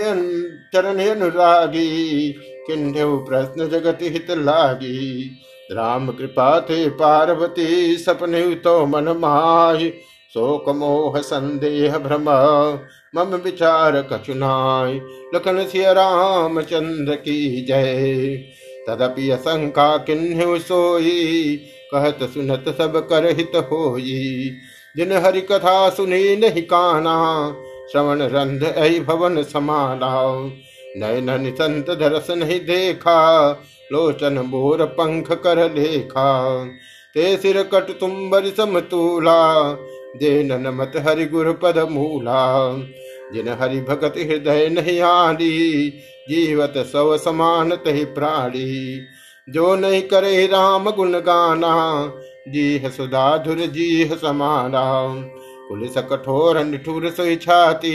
चरण 0.74 0.98
अनुरागी 1.08 2.32
किन्हु 2.66 3.16
प्रश्न 3.18 3.68
जगत 3.68 3.98
हित 4.02 4.30
लागी। 4.30 5.30
राम 5.72 6.08
कृपा 6.08 6.60
थे 6.60 6.88
पार्वती, 6.88 7.96
सपने 7.96 8.54
तो 8.54 8.86
मन 8.86 9.04
माय 9.04 9.88
शोक, 10.34 10.68
मोह, 10.68 11.20
संदेह, 11.20 11.98
भ्रम, 11.98 12.24
मम 13.16 13.34
विचार 13.36 14.02
कचुनाय 14.02 15.00
लखन 15.34 15.66
सिय 15.66 15.92
राम 15.92 16.60
चंद्र 16.60 17.14
की 17.14 17.64
जय। 17.68 18.12
तदपि 18.88 19.30
असंका 19.30 19.96
किन्हु 19.96 20.58
सोई, 20.58 21.56
कहत 21.92 22.18
सुनत 22.22 22.64
सब 22.78 23.06
कर 23.08 23.26
हित 23.26 23.52
होई। 23.56 24.50
जिन 24.96 25.12
हरि 25.12 25.40
कथा 25.40 25.90
सुनी 25.90 26.36
नहीं 26.36 26.62
काना, 26.62 27.52
श्रवण 27.92 28.22
रंध 28.22 28.62
ऐ 28.62 29.00
भवन 29.00 29.42
समाना। 29.42 30.32
नयन 30.96 31.54
संत 31.54 31.90
धरस 31.90 32.30
नहीं 32.30 32.60
देखा 32.60 33.52
लोचन 33.92 34.36
बोर 34.50 34.84
पंख 34.84 35.32
कर 35.32 35.58
लेखा 35.72 36.28
ते 37.14 37.36
सिर 37.36 37.62
कट 37.62 37.90
तुम्बर 38.00 38.46
समतूला 38.56 39.40
दे 40.16 40.42
नमत 40.42 40.92
हरि 40.96 41.24
गुरु 41.24 41.52
पद 41.52 41.78
मूला। 41.90 42.40
जिन 43.34 43.48
हरि 43.60 43.80
भगत 43.80 44.14
हृदय 44.18 44.68
नहीं 44.68 45.00
आली 45.00 45.90
जीवत 46.28 46.74
सव 46.76 47.16
समान 47.16 47.70
तही 47.76 48.04
प्राणी। 48.04 49.00
जो 49.48 49.74
नहीं 49.76 50.02
करे 50.02 50.46
राम 50.46 50.90
गुण 50.90 51.12
गाना, 51.20 51.72
जीह 52.48 52.88
सुधाधुर 52.88 53.58
जीह 53.66 54.14
समाना। 54.14 54.82
पुलिस 55.68 55.98
कठोर 55.98 56.58
निठुर 56.64 57.08
सोई 57.10 57.36
छाती, 57.36 57.94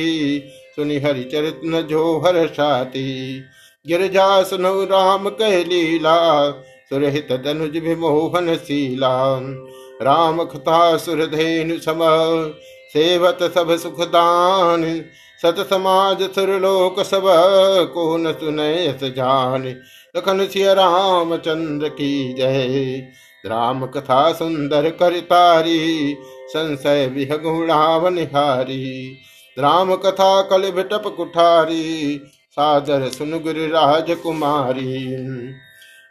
सुनि 0.75 0.99
हरि 0.99 1.23
चरित 1.23 1.61
न 1.65 1.81
जो 1.81 2.17
हर 2.19 2.47
छाती 2.47 3.05
गिरजा 3.87 4.43
सुनो 4.43 4.83
राम 4.83 5.29
कह 5.29 5.57
लीला, 5.63 6.51
सुरहित 6.89 7.27
धनुज 7.45 7.77
विमोहन 7.77 8.55
शीला 8.55 9.39
राम 10.01 10.43
कथा 10.43 10.97
सुरधेनु 10.97 11.77
सम, 11.77 11.99
सेवत 12.93 13.37
सब 13.55 13.75
सुखदान। 13.77 14.83
सत 15.41 15.55
समाज 15.69 16.21
सुरलोक 16.35 16.99
सबको 16.99 18.17
न 18.17 18.31
सुनय 18.31 18.97
जान। 19.03 19.67
लखन 20.17 20.45
सिय 20.47 20.73
राम 20.73 21.35
चंद्र 21.37 21.89
की 21.89 22.33
जय। 22.33 23.07
राम 23.45 23.85
कथा 23.85 24.31
सुंदर 24.33 24.89
करतारी 24.89 26.15
संशय 26.49 27.05
विहगुणावनिहारी 27.07 28.85
राम 29.57 29.95
कथा 29.95 30.41
कल 30.41 30.71
भिटप 30.71 31.03
कुठारी 31.17 32.21
सादर 32.59 33.09
सुन 33.09 33.31
राज 33.47 34.15
कुमारी। 34.23 35.15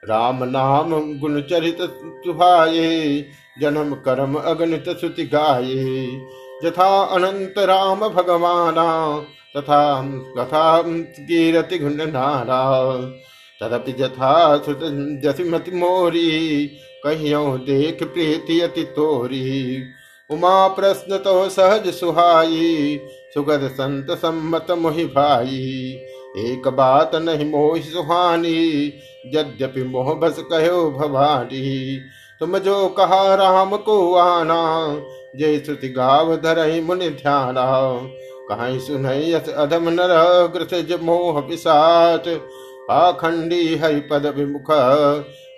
राम 0.05 0.45
नाम 0.45 1.19
गुण 1.19 1.41
चरित 1.41 1.79
सुहाये, 1.81 3.25
जन्म 3.61 3.95
कर्म 3.95 4.35
अगणित 4.35 4.85
श्रुति 5.01 5.25
गाये। 5.25 6.07
यथा 6.65 7.05
अनंत 7.05 7.55
राम 7.59 8.09
भगवाना, 8.09 9.19
तथा 9.57 10.03
कथा 10.39 10.83
कीरति 10.87 11.79
गुण 11.79 11.95
नारा। 11.95 12.93
तदपि 13.61 14.03
यथा 14.03 14.59
श्रुत 14.59 14.81
जसिमति 15.25 15.71
मोरी, 15.71 16.67
कहियो 17.05 17.57
देख 17.57 18.03
प्रीति 18.03 18.61
अति 18.61 18.83
तोरी। 18.83 19.85
उमा 20.31 20.69
प्रश्न 20.69 21.17
तो 21.17 21.49
सहज 21.49 21.95
सुहाई, 21.95 23.01
सुगद 23.35 23.69
संत 23.69 24.07
सम्मत 24.11 24.67
मोहि 24.71 25.05
भाई। 25.05 25.99
एक 26.39 26.69
बात 26.69 27.15
नहीं 27.15 27.45
मोह 27.51 27.79
सुहानी, 27.81 28.93
यद्यपि 29.27 29.83
मोह 29.83 30.13
बस 30.15 30.43
कहो 30.53 30.91
भवानी। 30.91 31.99
तुम 32.41 32.59
जो 32.59 32.89
कहा 32.89 33.35
राम 33.35 33.77
को 33.77 34.15
आना 34.15 34.63
जय 35.37 35.59
श्रुति 35.59 35.89
गाव 35.89 36.35
धर 36.37 36.81
मुनि 36.83 37.09
ध्याना। 37.11 37.65
कहीं 38.51 38.79
सुनई 38.79 39.33
अधम 39.33 39.89
नर 39.89 40.13
ग्रस 40.55 40.99
मोह 41.03 41.41
पिसाच 41.41 42.29
पाखंडी 42.89 43.77
हरि 43.77 44.01
पद 44.01 44.27
विमुख, 44.37 44.71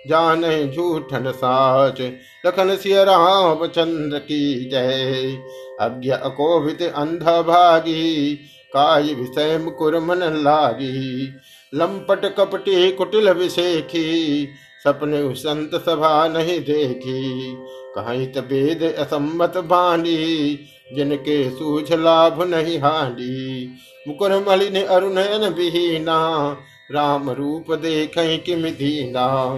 जान 0.07 0.71
झूठन 0.71 1.31
साच। 1.31 2.01
लखन 2.45 2.75
सिय 2.75 3.03
राम 3.03 3.65
चंद्र 3.65 4.19
की 4.19 4.69
जय, 4.69 5.37
अज्ञ 5.81 6.09
अकोभित 6.11 6.81
अंध 6.81 7.23
भागी 7.47 8.39
काय 8.73 9.01
विषय 9.01 9.57
मुकुर 9.57 9.99
मन 9.99 10.17
लागी। 10.17 11.33
लंपट 11.75 12.35
कपटी 12.35 12.91
कुटिल 12.91 13.29
विषेखी। 13.29 14.47
सपने 14.83 15.35
संत 15.35 15.71
सभा 15.75 16.27
नहीं 16.27 16.59
देखी। 16.59 17.53
कहीं 17.95 18.27
तबेद 18.27 18.83
असम्मत 18.83 19.57
बानी। 19.57 20.59
जिनके 20.95 21.49
सूझ 21.49 21.93
लाभ 21.93 22.43
नहीं 22.43 22.79
हानी 22.79 23.73
मुकुर 24.07 24.45
मलिन 24.47 24.85
अरुणयन 24.85 25.53
विहीना। 25.53 26.57
राम 26.91 27.29
रूप 27.29 27.73
देख 27.73 28.11
किम 28.17 28.61
दीना। 28.61 29.55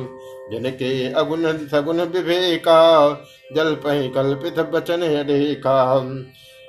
जिनके 0.51 1.13
अगुण 1.13 1.57
सगुण 1.57 2.01
विवेका। 2.01 3.11
जल 3.55 3.75
पही 3.75 4.09
कल्पित 4.09 4.59
बचन 4.59 5.01
अडेका 5.01 5.99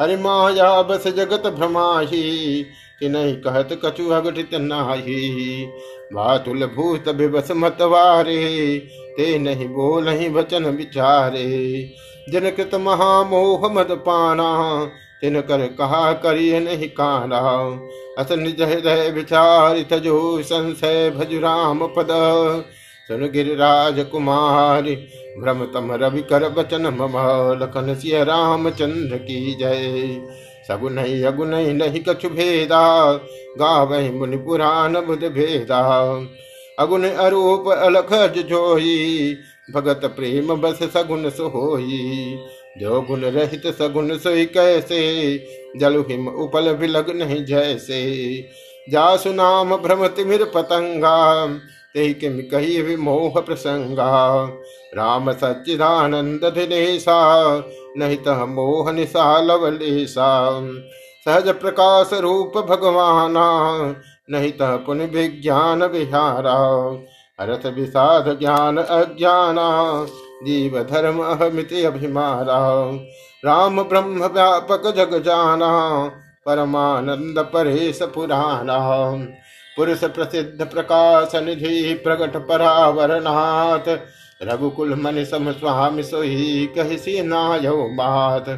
हरि 0.03 0.17
माया 0.17 0.71
बस 0.83 1.07
जगत 1.09 1.47
भ्रमाही 1.49 2.63
कि 3.01 3.09
नहीं 3.09 3.35
कहत 3.37 3.69
कछु 3.85 4.09
अघटित 4.11 4.55
नाही। 4.55 5.67
बातुल 6.13 6.67
भूत 6.67 7.09
विवस 7.09 7.51
मतवारे 7.57 8.79
ते 9.17 9.39
नहीं 9.39 9.69
बोल 9.69 10.09
वचन 10.35 10.65
विचारे। 10.77 11.47
जिन 12.31 12.51
कृत 12.51 12.75
महामोह 12.75 13.69
मद 13.69 13.93
पाना 14.01 14.51
तिन 15.21 15.41
कर 15.41 15.67
कहा 15.79 16.13
करिय 16.13 16.59
नहीं 16.61 16.89
काना। 16.91 17.41
अस 18.19 18.33
निज 18.33 18.63
हृदय 18.63 19.11
विचारित 19.11 19.95
जो 19.95 20.43
संशय 20.43 21.11
भज 21.11 21.35
राम 21.35 21.87
पद 21.87 22.09
सुन 23.09 23.29
गिरिराज 23.31 24.05
कुमार 24.13 24.83
भ्रम 25.41 25.65
तम 25.65 25.93
रवि 25.93 26.23
कर 26.23 26.49
बचन 26.49 26.87
मम, 26.87 27.17
लखन 27.63 27.95
सिय 27.95 28.23
रामचंद्र 28.25 29.17
की 29.17 29.55
जय। 29.55 30.21
सगुन 30.69 30.99
अगुन 30.99 31.55
नहीं 31.55 32.03
कछु 32.09 32.29
भेदा, 32.29 33.13
गावहि 33.59 34.11
मुनि 34.11 34.37
पुराण 34.37 35.01
बुध 35.01 35.25
भेदा। 35.25 35.81
अगुन 36.79 37.05
अरूप 37.05 37.69
अलख 37.69 38.13
जोई, 38.39 39.37
भगत 39.75 40.05
प्रेम 40.17 40.55
बस 40.55 40.83
सगुन 40.95 41.29
सोई। 41.31 42.39
जो 42.79 43.01
गुण 43.01 43.21
रहित 43.21 43.67
सगुन 43.79 44.17
सोई 44.19 44.45
कैसे, 44.47 45.03
जल 45.77 46.05
हिम 46.11 46.29
उपल 46.29 46.69
विलग 46.71 47.11
नहीं 47.11 47.45
जैसे। 47.45 48.01
जासु 48.91 49.33
नाम 49.33 49.77
भ्रम 49.77 50.07
तिमिर 50.07 50.45
पतंगा 50.45 51.47
ते 51.95 52.13
किम 52.15 52.39
कही 52.51 52.83
विमोह 52.83 53.41
प्रसंगा 53.41 54.45
राम 54.95 55.33
सच्चिदानंद 55.33 56.45
दिनेशा 56.45 57.19
नहीं 57.97 58.17
तह 58.17 58.45
मोह 58.45 58.93
निशा 58.93 59.41
लवलेशा 59.41 60.61
सहज 61.27 61.49
प्रकाश 61.49 62.11
रूप 62.13 62.59
भगवाना 62.59 63.47
नहीं 64.31 64.53
तह 64.53 64.77
पुण्य 64.77 65.05
विज्ञान 65.05 65.83
विहारा। 65.83 66.57
अरथ 67.39 67.67
विषाद 67.67 68.39
ज्ञान 68.39 68.77
अज्ञाना, 68.77 69.69
जीव 70.45 70.83
धर्म 70.83 71.19
अहमिति 71.23 71.85
अभिमारा। 71.85 72.59
राम 73.45 73.83
ब्रह्म 73.83 74.27
व्यापक 74.27 74.93
जग 74.97 75.23
जाना 75.23 75.71
परमानंद 76.47 77.39
परेश 77.39 78.03
पुराना 78.03 78.79
पुरुष 79.77 80.05
प्रसिद्ध 80.05 80.65
प्रकाश 80.65 81.35
निधि 81.35 81.95
प्रगट 81.95 82.37
परावरनाथ 82.49 83.99
रघुकुल 84.43 84.95
मन 84.95 85.25
सम 85.25 85.51
स्वामी 85.53 86.03
सोही 86.03 86.67
कही 86.67 86.97
सी 86.99 87.23
नायो 87.23 87.77
बात। 87.93 88.49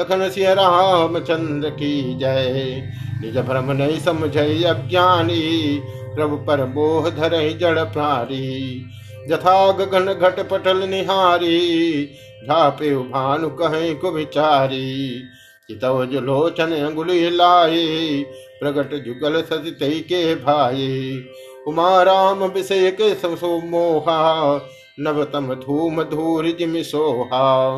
लखन 0.00 0.28
सिंह 0.28 0.52
रामचंद्र 0.52 1.70
की 1.70 2.18
जय। 2.18 2.82
निज 3.20 3.38
भ्रम 3.38 3.72
नहीं 3.72 4.00
समझ 4.00 4.36
अज्ञानी। 4.36 5.80
प्रभु 6.14 6.36
पर 6.36 6.64
मोह 6.64 7.10
धर 7.10 7.58
जड़ 7.58 7.78
प्रारी 7.78 8.84
जथा 9.28 9.72
गगन 9.72 10.12
घट 10.12 10.48
पटल 10.50 10.88
निहारी। 10.88 12.04
झापे 12.48 12.96
भानु 12.96 13.48
कहे 13.50 13.94
को 13.94 14.10
विचारी 14.10 15.22
चितव 15.68 16.04
जो 16.04 16.20
लोचन 16.20 16.72
अंगुली 16.72 17.30
लाए 17.30 18.24
प्रगट 18.64 19.04
जुगल 19.04 19.42
सती 19.42 20.00
के 20.00 20.34
भाई। 20.34 21.24
उमा 21.66 22.02
राम 22.02 22.44
विषय 22.44 22.96
के 23.00 23.14
मोहा 23.60 24.60
नवतम 25.00 25.54
धूम 25.54 26.02
धूर 26.02 26.46
जिमि 26.58 26.84
सोहा। 26.84 27.76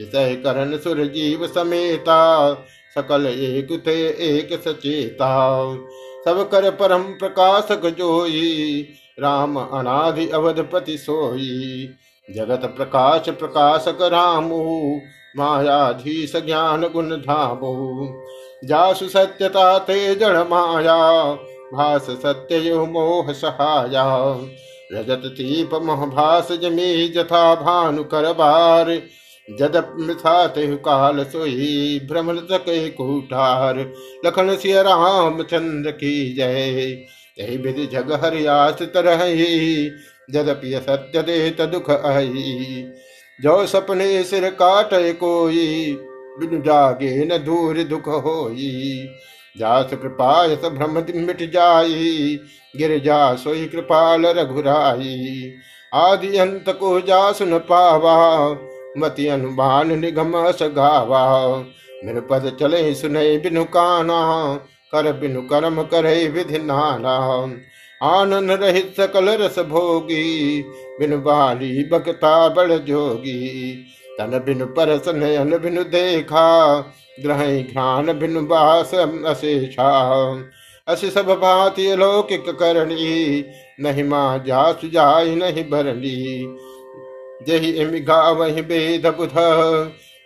विषय 0.00 0.34
करण 0.34 0.78
सुर 0.78 1.04
जीव 1.04 1.46
समेता, 1.46 2.54
सकल 2.94 3.26
एक 3.26 3.82
थे 3.86 4.08
एक 4.08 4.62
सचेता। 4.68 5.74
सब 6.24 6.48
कर 6.48 6.70
परम 6.70 7.02
प्रकाशक 7.02 7.86
जोई 7.98 8.82
राम 9.20 9.56
अनादि 9.56 10.28
अवधपति 10.28 10.98
सोई। 10.98 11.88
जगत 12.36 12.74
प्रकाश 12.76 13.28
प्रकाशक 13.28 13.98
रामु, 14.02 15.00
मायाधीश 15.36 16.32
ज्ञान 16.36 16.82
गुण 16.82 17.10
धामु। 17.10 18.06
जासु 18.62 19.08
सत्यता 19.08 19.78
ते 19.78 20.14
जड़ 20.14 20.36
माया, 20.48 20.96
भास 21.74 22.06
सत्य 22.22 22.58
यो 22.58 22.84
मोह 22.86 23.32
सहाया। 23.32 24.04
रजत 24.92 25.22
दीप 25.36 25.70
महभास 25.82 26.52
जमी 26.52 27.08
जथा 27.08 27.54
भानु 27.54 28.04
कर 28.04 28.32
बार 28.32 28.90
जदप 29.48 29.92
मिथाते 29.98 30.66
काल 30.76 31.22
सोई 31.24 32.00
भ्रमण 32.08 32.38
तके 32.50 32.88
कुठार। 32.90 33.78
लखन 34.26 34.54
सिय 34.56 34.82
राम 34.82 35.42
चंद्र 35.42 35.90
की 35.90 36.34
जय 36.34 36.96
यही 37.38 37.56
विधि 37.56 37.86
जग 37.86 38.12
हरियास 38.24 38.82
तरह 38.94 39.24
जदपि 40.30 40.80
सत्य 40.80 41.22
दे 41.22 41.66
दुख 41.66 41.90
अहि। 41.90 42.84
जो 43.40 43.66
सपने 43.66 44.22
सिर 44.24 44.48
काट 44.50 44.90
कोई 44.92 45.98
बिन 46.38 46.62
जागे 46.62 47.24
न 47.24 47.28
दूर 47.28 47.82
दुख 47.82 48.08
होई। 48.08 49.08
जास 49.58 49.90
कृपायस 49.90 50.58
भ्रम 50.58 50.90
मिट 50.90 51.52
जाई। 51.52 52.38
गिर 52.76 52.98
जा, 52.98 53.34
सोई 53.34 53.66
कृपाल 53.66 54.26
रघुराई। 54.26 55.52
आदि 55.94 56.36
अंत 56.36 56.64
को 56.68 57.00
जा 57.00 57.32
सुन 57.32 57.58
पावा। 57.58 58.48
मति 58.98 59.28
अनुमान 59.28 59.98
निगम 59.98 60.50
सगावा 60.52 61.64
मेरे 62.04 62.20
पद 62.20 62.56
चले 62.60 62.94
सुने 62.94 63.38
बिनु 63.38 63.64
काना। 63.64 64.54
कर 64.92 65.12
बिनु 65.12 65.42
कर्म 65.42 65.82
करे 65.82 66.28
विधि 66.28 66.58
नाना। 66.58 67.16
आनंद 68.02 68.50
रहित 68.50 68.94
सकल 68.96 69.28
रस 69.28 69.58
भोगी। 69.58 70.64
बिनु 71.00 71.18
बाली 71.18 71.84
बकता 71.84 72.48
बड़ 72.48 72.72
जोगी। 72.72 73.86
तन 74.18 74.38
बिनु 74.46 74.66
परस 74.66 75.08
नयन 75.08 75.56
बिनु 75.58 75.82
देखा, 75.84 76.44
ग्रह 77.22 77.62
घ्राण 77.62 78.12
भिन्न 78.12 78.46
बास 78.46 78.94
अशेषा। 78.94 79.90
अस 80.88 81.04
सब 81.14 81.26
भांति 81.40 81.86
अलौकिक 81.86 82.48
करणी, 82.50 83.44
नहीं 83.80 84.04
माँ 84.04 84.38
जा 84.46 84.72
सुजाई 84.72 85.34
नहीं 85.34 85.64
भरणी 85.64 86.56
जही 87.48 87.70
इम 87.72 87.90
गावहि 88.04 88.60
वेद 88.60 89.06
बुध, 89.06 89.34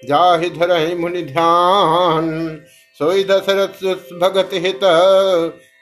जाहि 0.02 0.50
धरहि 0.50 0.94
मुनि 0.94 1.22
ध्यान। 1.22 2.28
सोई 3.00 3.24
दशरथ 3.24 3.84
भगत 4.20 4.50
हित 4.54 4.80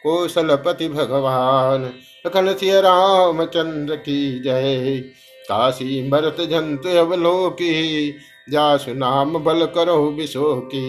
कौशलपति 0.02 0.88
भगवान। 0.88 1.84
अखन 2.26 2.52
सिय 2.54 2.80
रामचंद्र 2.80 3.96
की 3.96 4.18
जय। 4.40 5.02
काशी 5.48 6.08
मरत 6.08 6.36
जंत 6.40 6.86
अवलोकी, 6.86 8.14
जासु 8.50 8.92
नाम 8.94 9.38
बल 9.38 9.64
करो 9.66 9.96
विशो 10.10 10.54
की 10.66 10.86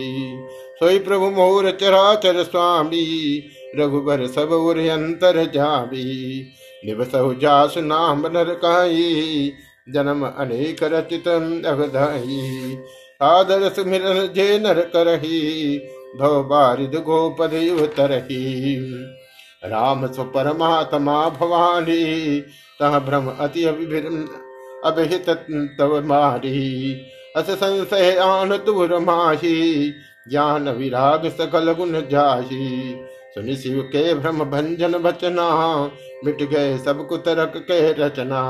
सोई 0.80 1.00
प्रभु 1.00 1.30
मोर 1.30 1.70
चराचर 1.72 2.44
स्वामी, 2.44 3.06
रघुबर 3.76 4.26
सब 4.28 4.52
उर 4.52 4.78
अंतर 4.90 5.44
जाबी 5.46 6.06
निवसहु 6.84 7.34
जासु 7.34 7.82
नाम 7.82 8.28
नर 8.28 8.54
काई, 8.56 9.52
जन्म 9.88 10.26
अनेक 10.28 10.84
रचित 10.84 11.28
अगधाई 11.28 12.78
आदर 13.22 13.70
सुमिरन 13.70 14.28
जे 14.34 14.60
नर 14.60 14.80
करही 14.94 15.78
भव 16.20 16.44
बारिद 16.44 16.96
गोपद 17.00 17.52
तरही 17.98 18.76
राम 19.66 20.06
स्व 20.08 20.24
परमात्मा 20.26 21.18
भवानी, 21.30 22.40
तह 22.80 23.00
भ्रम 23.00 23.28
अति 23.40 23.64
अभिहित 24.86 25.30
तव 25.80 26.00
मारी 26.06 26.94
अस 27.38 27.50
संशय 27.54 28.18
आन 28.22 28.56
तुर 28.58 28.98
माही 29.00 29.90
ज्ञान 30.30 30.70
विराग 30.70 31.28
सकल 31.32 31.72
गुण 31.74 32.02
जाही। 32.10 32.96
सुनि 33.36 33.56
शिव 33.56 33.82
के 33.86 34.14
भ्रम 34.14 34.44
भंजन 34.46 34.98
बचना 35.00 35.50
मिट 36.26 36.42
गए 36.44 36.78
सब 36.78 37.06
कुतरक 37.08 37.54
के 37.62 37.92
रचना। 37.94 38.42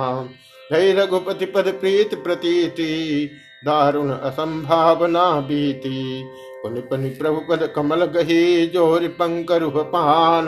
भय 0.69 0.91
रघुपति 0.93 1.45
पद 1.45 1.67
प्रीत 1.81 2.13
प्रतीति, 2.23 3.29
दारुण 3.65 4.11
असंभावना 4.11 5.29
बीती। 5.41 6.23
पुनि 6.63 6.81
पुनि 6.81 7.09
प्रभु 7.11 7.41
पद 7.49 7.65
कमल 7.75 8.05
गही, 8.05 8.67
ज़ोर 8.67 9.07
पंकरुह 9.19 9.81
पान। 9.85 10.47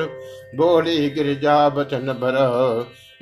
बोली 0.55 1.09
गिरजा 1.09 1.57
बचन 1.69 2.13
भर 2.13 2.37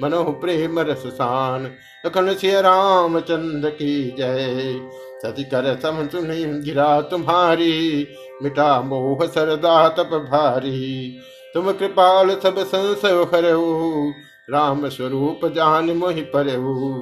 मनो 0.03 0.23
प्रेम 0.23 0.79
रस 0.79 1.03
सान। 1.05 1.71
लखन 2.05 2.25
राम 2.25 2.63
रामचंद्र 2.63 3.69
की 3.69 4.15
जय। 4.17 4.79
सती 5.21 5.43
कर 5.43 5.79
सम 5.83 6.07
सुनी 6.07 6.61
गिरा 6.61 7.01
तुम्हारी, 7.01 8.07
मिटा 8.43 8.81
मोह 8.81 9.27
सरदा 9.27 9.89
तप 9.89 10.27
भारी। 10.31 11.17
तुम 11.53 11.71
कृपाल 11.71 12.29
सब 12.29 12.59
संशय 12.59 13.27
हरऊ 13.33 14.11
राम 14.49 14.89
स्वरूप 14.89 15.45
जान 15.45 15.85
मोहि 15.85 16.21
परहु। 16.21 17.01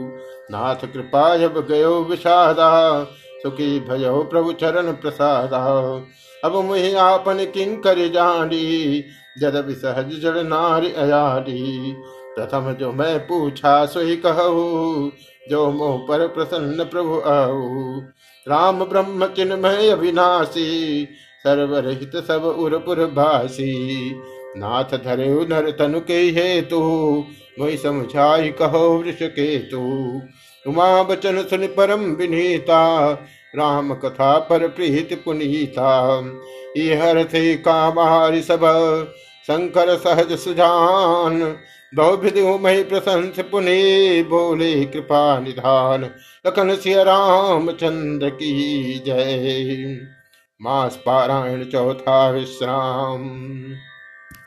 नाथ 0.52 0.76
कृपा 0.76 1.38
जब 1.38 1.68
गयो 1.68 2.04
विषादा, 2.04 3.04
सुखी 3.44 3.80
भयो 3.80 4.24
प्रभु 4.24 4.52
चरण 4.52 4.92
प्रसादा। 4.92 6.02
अब 6.44 6.56
मुहि 6.56 6.94
आपन 6.94 7.46
किंकर 7.54 8.08
जानी, 8.08 9.04
जद 9.40 9.66
विसहज 9.68 10.22
जड़ 10.22 10.44
नारी 10.44 10.92
अयारी 10.92 11.96
प्रथम 12.38 12.72
जो 12.74 12.92
मैं 12.92 13.20
पूछा 13.20 13.86
सोई 13.86 14.16
कहू, 14.16 15.12
जो 15.50 15.72
मोह 15.72 15.98
पर 15.98 16.28
प्रसन्न 16.28 16.84
प्रभु 16.84 17.20
आहू 17.28 18.02
राम 18.48 18.84
ब्रह्म 18.86 19.28
चिन्मय 19.28 19.90
अविनाशी, 19.90 21.08
सर्वरहित 21.44 22.16
सब 22.28 22.44
उरपुर 22.60 23.06
भासी। 23.06 23.74
नाथ 24.58 24.98
धरे 24.98 25.28
नर 25.46 25.70
तनु 25.72 26.00
के 26.00 26.14
हेतु 26.14 26.80
मोहि 27.60 27.78
समझाई 27.78 28.50
कहो 28.50 28.88
वृष 28.98 29.22
केतु। 29.24 29.80
उमा 30.66 31.04
बचन 31.04 31.42
सुन 31.44 31.66
परम 31.68 32.02
विनीता, 32.12 33.12
राम 33.56 33.94
कथा 33.94 34.38
पर 34.40 34.68
प्रीत 34.68 35.22
पुनीता। 35.26 35.90
हर 36.78 37.24
थे 37.24 37.56
कामारि 37.58 38.42
सब, 38.42 38.62
शंकर 39.48 39.96
सहज 39.98 40.38
सुजान 40.38 41.42
बहुविधि 41.96 42.42
मही 42.42 42.84
प्रशंस 42.84 43.40
पुने, 43.40 44.24
बोले 44.24 44.86
कृपा 44.86 45.40
निधान। 45.40 46.04
लखन 46.48 46.76
सिया 46.76 47.04
रामचंद्र 47.04 48.30
की 48.30 48.84
जय। 49.06 49.98
मास 50.62 50.96
पारायण 51.06 51.64
चौथा 51.64 52.30
विश्राम। 52.30 53.20